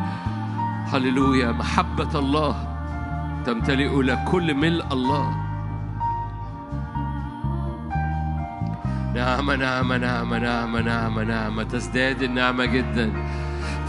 هللويا 0.93 1.53
محبة 1.53 2.19
الله. 2.19 2.69
تمتلئ 3.47 4.01
إلى 4.01 4.25
كل 4.27 4.55
ملء 4.55 4.93
الله. 4.93 5.44
نعمة 9.15 9.57
نعمة 9.57 9.97
نعمة 9.97 10.39
نعمة 10.39 10.81
نعمة 10.81 11.23
نعمة 11.23 11.63
تزداد 11.63 12.23
النعمة 12.23 12.65
جدا. 12.65 13.13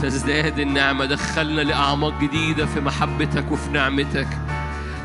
تزداد 0.01 0.59
النعمة. 0.59 1.05
دخلنا 1.05 1.61
لأعماق 1.61 2.19
جديدة 2.21 2.65
في 2.65 2.81
محبتك 2.81 3.51
وفي 3.51 3.69
نعمتك. 3.69 4.27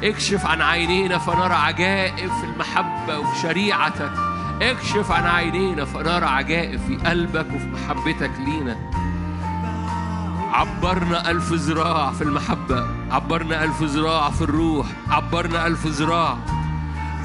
اكشف 0.05 0.47
عن 0.47 0.62
عينينا 0.62 1.18
فنرى 1.18 1.55
عجائب 1.55 2.30
في 2.30 2.44
المحبة 2.44 3.18
وفي 3.18 3.40
شريعتك. 3.42 4.12
اكشف 4.62 5.10
عن 5.12 5.26
عينينا 5.26 5.84
فنرى 5.84 6.26
عجائب 6.26 6.80
في 6.80 6.97
قلبك 6.97 7.47
وفي 7.55 7.66
محبتك 7.66 8.30
لينا. 8.47 8.76
عبرنا 10.52 11.30
ألف 11.30 11.52
ذراع 11.52 12.10
في 12.10 12.24
المحبة. 12.24 12.86
عبرنا 13.10 13.64
ألف 13.64 13.82
ذراع 13.82 14.30
في 14.30 14.42
الروح. 14.42 14.86
عبرنا 15.09 15.66
ألف 15.66 15.86
ذراع. 15.86 16.60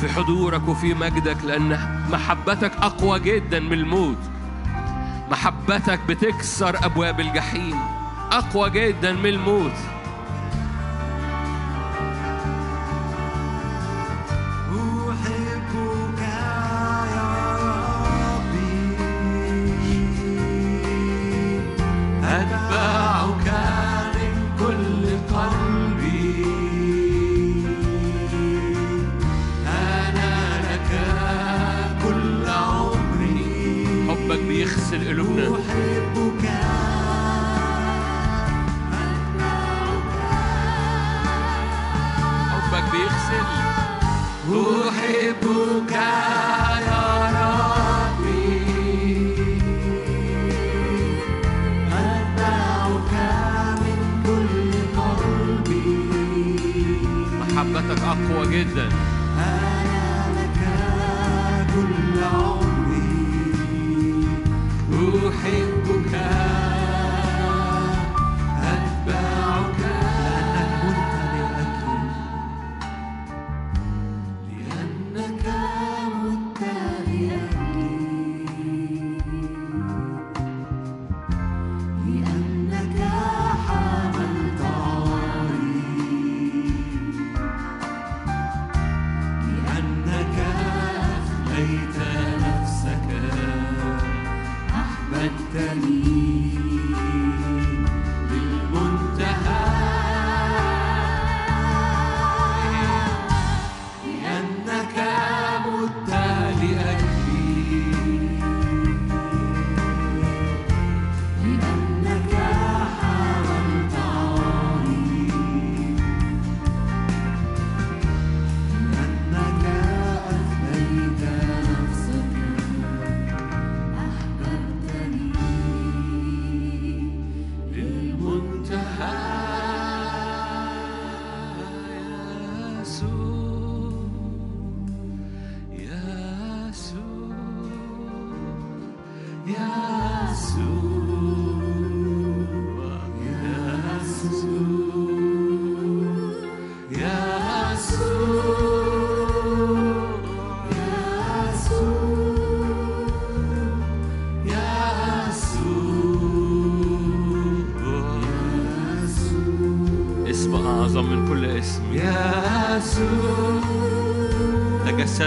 في 0.02 0.10
حضورك 0.10 0.68
وفي 0.68 0.94
مجدك 0.94 1.38
لأن 1.44 1.80
محبتك 2.12 2.72
أقوى 2.82 3.20
جدا 3.20 3.60
من 3.60 3.74
الموت. 3.74 4.18
محبتك 5.32 6.00
بتكسر 6.10 6.86
أبواب 6.86 7.20
الجحيم. 7.20 7.80
أقوى 8.32 8.70
جدا 8.70 9.12
من 9.12 9.26
الموت. 9.26 9.95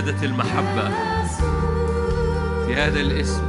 تجسدت 0.00 0.24
المحبة 0.24 0.88
في 2.66 2.74
هذا 2.74 3.00
الاسم. 3.00 3.47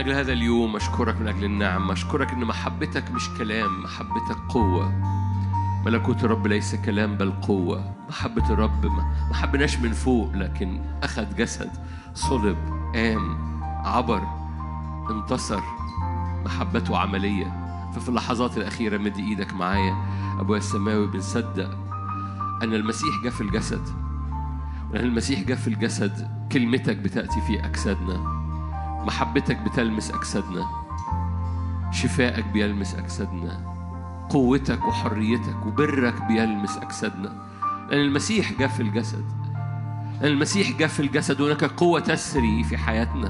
أجل 0.00 0.12
هذا 0.12 0.32
اليوم 0.32 0.76
أشكرك 0.76 1.20
من 1.20 1.28
أجل 1.28 1.44
النعم 1.44 1.90
أشكرك 1.90 2.32
إن 2.32 2.44
محبتك 2.44 3.10
مش 3.10 3.30
كلام 3.38 3.82
محبتك 3.82 4.36
قوة. 4.48 4.92
ملكوت 5.86 6.24
الرب 6.24 6.46
ليس 6.46 6.74
كلام 6.74 7.16
بل 7.16 7.30
قوة. 7.32 7.94
محبة 8.08 8.50
الرب 8.50 8.86
ما 8.86 9.34
حبناش 9.34 9.78
من 9.78 9.92
فوق 9.92 10.32
لكن 10.34 10.80
أخذ 11.02 11.36
جسد 11.36 11.70
صلب 12.14 12.56
قام 12.94 13.38
عبر 13.84 14.22
انتصر. 15.10 15.60
محبته 16.44 16.98
عملية. 16.98 17.80
ففي 17.94 18.08
اللحظات 18.08 18.56
الأخيرة 18.56 18.98
مد 18.98 19.16
إيدك 19.16 19.54
معايا. 19.54 19.96
أبويا 20.40 20.58
السماوي 20.58 21.06
بنصدق 21.06 21.70
أن 22.62 22.74
المسيح 22.74 23.22
جاء 23.24 23.32
في 23.32 23.40
الجسد. 23.40 23.82
ولأن 24.90 25.04
المسيح 25.04 25.40
جاء 25.40 25.56
في 25.56 25.68
الجسد 25.68 26.46
كلمتك 26.52 26.96
بتأتي 26.96 27.40
في 27.40 27.66
أجسادنا. 27.66 28.29
محبتك 29.06 29.56
بتلمس 29.56 30.10
أجسادنا 30.10 30.66
شفائك 31.92 32.44
بيلمس 32.44 32.94
أجسادنا 32.94 33.70
قوتك 34.30 34.84
وحريتك 34.84 35.66
وبرك 35.66 36.22
بيلمس 36.22 36.76
أجسادنا. 36.76 37.32
لأن 37.90 38.00
المسيح 38.00 38.52
جاء 38.58 38.68
في 38.68 38.80
الجسد 38.82 39.24
لأن 40.20 40.32
المسيح 40.32 40.70
جاء 40.78 40.88
في 40.88 41.00
الجسد 41.00 41.42
هناك 41.42 41.64
قوة 41.64 42.00
تسري 42.00 42.64
في 42.64 42.76
حياتنا. 42.76 43.28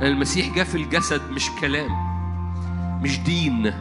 لأن 0.00 0.12
المسيح 0.12 0.54
جاء 0.54 0.64
في 0.64 0.74
الجسد 0.74 1.30
مش 1.30 1.50
كلام 1.60 1.90
مش 3.02 3.20
دين 3.20 3.72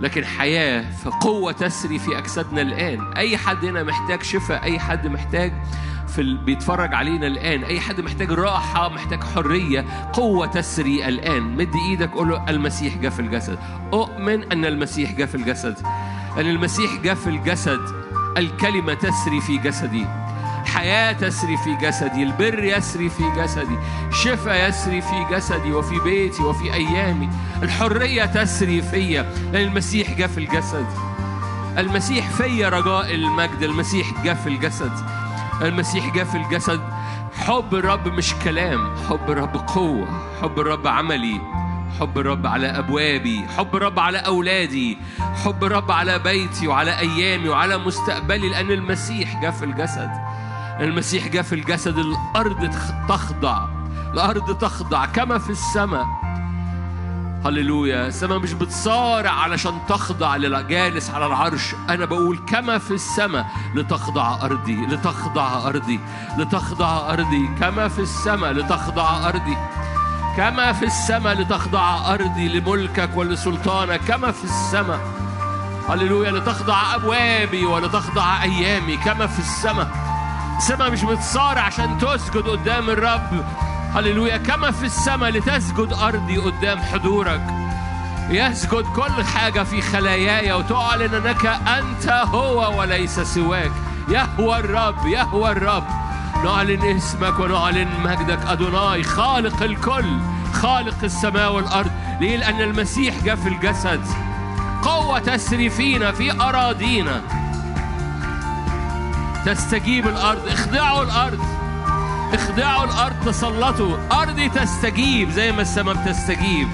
لكن 0.00 0.24
حياة 0.24 0.90
فقوة 0.90 1.52
تسري 1.52 1.98
في 1.98 2.18
أجسادنا 2.18 2.62
الآن. 2.62 3.12
أي 3.16 3.36
حد 3.36 3.64
هنا 3.64 3.82
محتاج 3.82 4.22
شفاء 4.22 4.62
أي 4.62 4.78
حد 4.78 5.06
محتاج 5.06 5.52
في 6.08 6.20
ال... 6.20 6.36
بيتفرج 6.36 6.94
علينا 6.94 7.26
الآن. 7.26 7.64
أي 7.64 7.80
حد 7.80 8.00
محتاج 8.00 8.32
راحة 8.32 8.88
محتاج 8.88 9.24
حرية 9.24 9.84
قوة 10.12 10.46
تسري 10.46 11.08
الآن. 11.08 11.42
مد 11.42 11.74
إيدك 11.88 12.10
قول 12.10 12.28
له 12.28 12.50
المسيح 12.50 12.96
جاء 12.96 13.10
في 13.10 13.20
الجسد. 13.20 13.58
أؤمن 13.92 14.52
أن 14.52 14.64
المسيح 14.64 15.12
جاء 15.12 15.26
في 15.26 15.34
الجسد. 15.34 15.76
أن 16.38 16.46
المسيح 16.46 16.94
جاء 17.02 17.14
في 17.14 17.26
الجسد. 17.26 17.80
الكلمة 18.36 18.94
تسري 18.94 19.40
في 19.40 19.58
جسدي. 19.58 20.06
حياة 20.66 21.12
تسري 21.12 21.56
في 21.56 21.74
جسدي. 21.74 22.22
البر 22.22 22.64
يسري 22.64 23.08
في 23.08 23.22
جسدي. 23.36 23.78
شفاء 24.10 24.68
يسري 24.68 25.00
في 25.00 25.26
جسدي. 25.30 25.72
وفي 25.72 26.00
بيتي 26.00 26.42
وفي 26.42 26.74
أيامي. 26.74 27.28
الحرية 27.62 28.24
تسري 28.24 28.82
فيا. 28.82 29.22
لأن 29.52 29.68
المسيح 29.68 30.12
جاء 30.12 30.28
في 30.28 30.38
الجسد. 30.38 30.86
المسيح 31.78 32.30
فيا 32.30 32.68
رجاء 32.68 33.14
المجد. 33.14 33.62
المسيح 33.62 34.24
جاء 34.24 34.34
في 34.34 34.46
الجسد. 34.46 34.92
المسيح 35.62 36.14
جاء 36.14 36.24
في 36.24 36.36
الجسد. 36.36 36.80
حب 37.46 37.74
الرب 37.74 38.08
مش 38.08 38.34
كلام 38.34 38.96
حب 39.08 39.30
الرب 39.30 39.56
قوة 39.56 40.08
حب 40.42 40.58
الرب 40.60 40.86
عملي 40.86 41.40
حب 42.00 42.18
الرب 42.18 42.46
على 42.46 42.66
أبوابي 42.66 43.44
حب 43.56 43.76
الرب 43.76 43.98
على 43.98 44.18
أولادي 44.18 44.98
حب 45.44 45.64
الرب 45.64 45.90
على 45.90 46.18
بيتي 46.18 46.68
وعلى 46.68 46.98
أيامي 46.98 47.48
وعلى 47.48 47.78
مستقبلي 47.78 48.48
لأن 48.48 48.70
المسيح 48.70 49.42
جاء 49.42 49.50
في 49.50 49.64
الجسد. 49.64 50.10
المسيح 50.80 51.28
جاء 51.28 51.42
في 51.42 51.54
الجسد 51.54 51.98
الأرض 51.98 52.70
تخضع 53.08 53.66
الأرض 54.14 54.58
تخضع 54.58 55.06
كما 55.06 55.38
في 55.38 55.50
السماء. 55.50 56.06
هللويا. 57.46 58.06
السماء 58.06 58.38
مش 58.38 58.52
بتصارع 58.52 59.30
علشان 59.30 59.78
تخضع 59.88 60.36
للجالس 60.36 61.10
على 61.10 61.26
العرش. 61.26 61.74
أنا 61.88 62.04
بقول 62.04 62.38
كما 62.48 62.78
في 62.78 62.90
السماء 62.90 63.46
لتخضع 63.74 64.38
أرضي 64.42 64.86
لتخضع 64.86 65.68
أرضي 65.68 66.00
لتخضع 66.38 67.12
أرضي. 67.12 67.48
كما 67.60 67.88
في 67.88 67.98
السماء 67.98 68.52
لتخضع 68.52 69.28
أرضي. 69.28 69.56
كما 70.36 70.72
في 70.72 70.84
السماء 70.84 71.34
لتخضع 71.34 72.14
أرضي 72.14 72.48
لملكك 72.48 73.10
ولسلطانك. 73.14 74.00
كما 74.00 74.30
في 74.30 74.44
السماء. 74.44 75.00
هللويا. 75.88 76.30
لتخضع 76.30 76.94
أبوابي 76.94 77.64
ولتخضع 77.66 78.42
أيامي. 78.42 78.96
كما 78.96 79.26
في 79.26 79.38
السماء. 79.38 79.90
السماء 80.58 80.90
مش 80.90 81.04
بتصارع 81.04 81.62
عشان 81.62 81.98
تسجد 81.98 82.42
قدام 82.42 82.90
الرب. 82.90 83.44
هللويا. 83.94 84.36
كما 84.36 84.70
في 84.70 84.86
السماء 84.86 85.30
لتسجد 85.30 85.92
أرضي 85.92 86.36
قدام 86.36 86.78
حضورك. 86.78 87.40
يسجد 88.30 88.84
كل 88.96 89.24
حاجة 89.24 89.62
في 89.62 89.82
خلاياي 89.82 90.52
وتعلن 90.52 91.14
أنك 91.14 91.46
أنت 91.46 92.08
هو 92.08 92.80
وليس 92.80 93.20
سواك. 93.20 93.72
يهوى 94.08 94.58
الرب 94.58 95.06
يهوى 95.06 95.52
الرب. 95.52 95.84
نعلن 96.44 96.96
اسمك 96.96 97.38
ونعلن 97.38 97.88
مجدك. 98.04 98.38
أدوناي 98.46 99.02
خالق 99.02 99.62
الكل 99.62 100.18
خالق 100.52 101.04
السماء 101.04 101.52
والأرض. 101.52 101.90
ليه؟ 102.20 102.36
لأن 102.36 102.60
المسيح 102.60 103.14
جاء 103.24 103.36
في 103.36 103.48
الجسد. 103.48 104.00
قوة 104.82 105.18
تسري 105.18 105.70
فينا 105.70 106.12
في 106.12 106.40
أراضينا. 106.40 107.22
تستجيب 109.46 110.08
الأرض. 110.08 110.48
اخضعوا 110.48 111.02
الأرض. 111.02 111.57
اخضعوا 112.34 112.84
الأرض 112.84 113.14
تسلطوا. 113.26 113.96
أرضي 114.22 114.48
تستجيب 114.48 115.30
زي 115.30 115.52
ما 115.52 115.62
السماء 115.62 115.94
بتستجيب. 115.94 116.68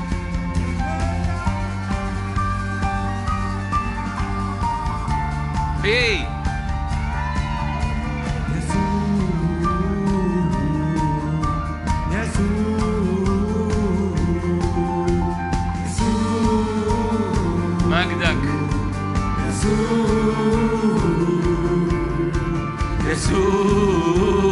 Hey. 5.84 6.34
مجدك. 17.90 18.42
يسوع. 23.10 24.43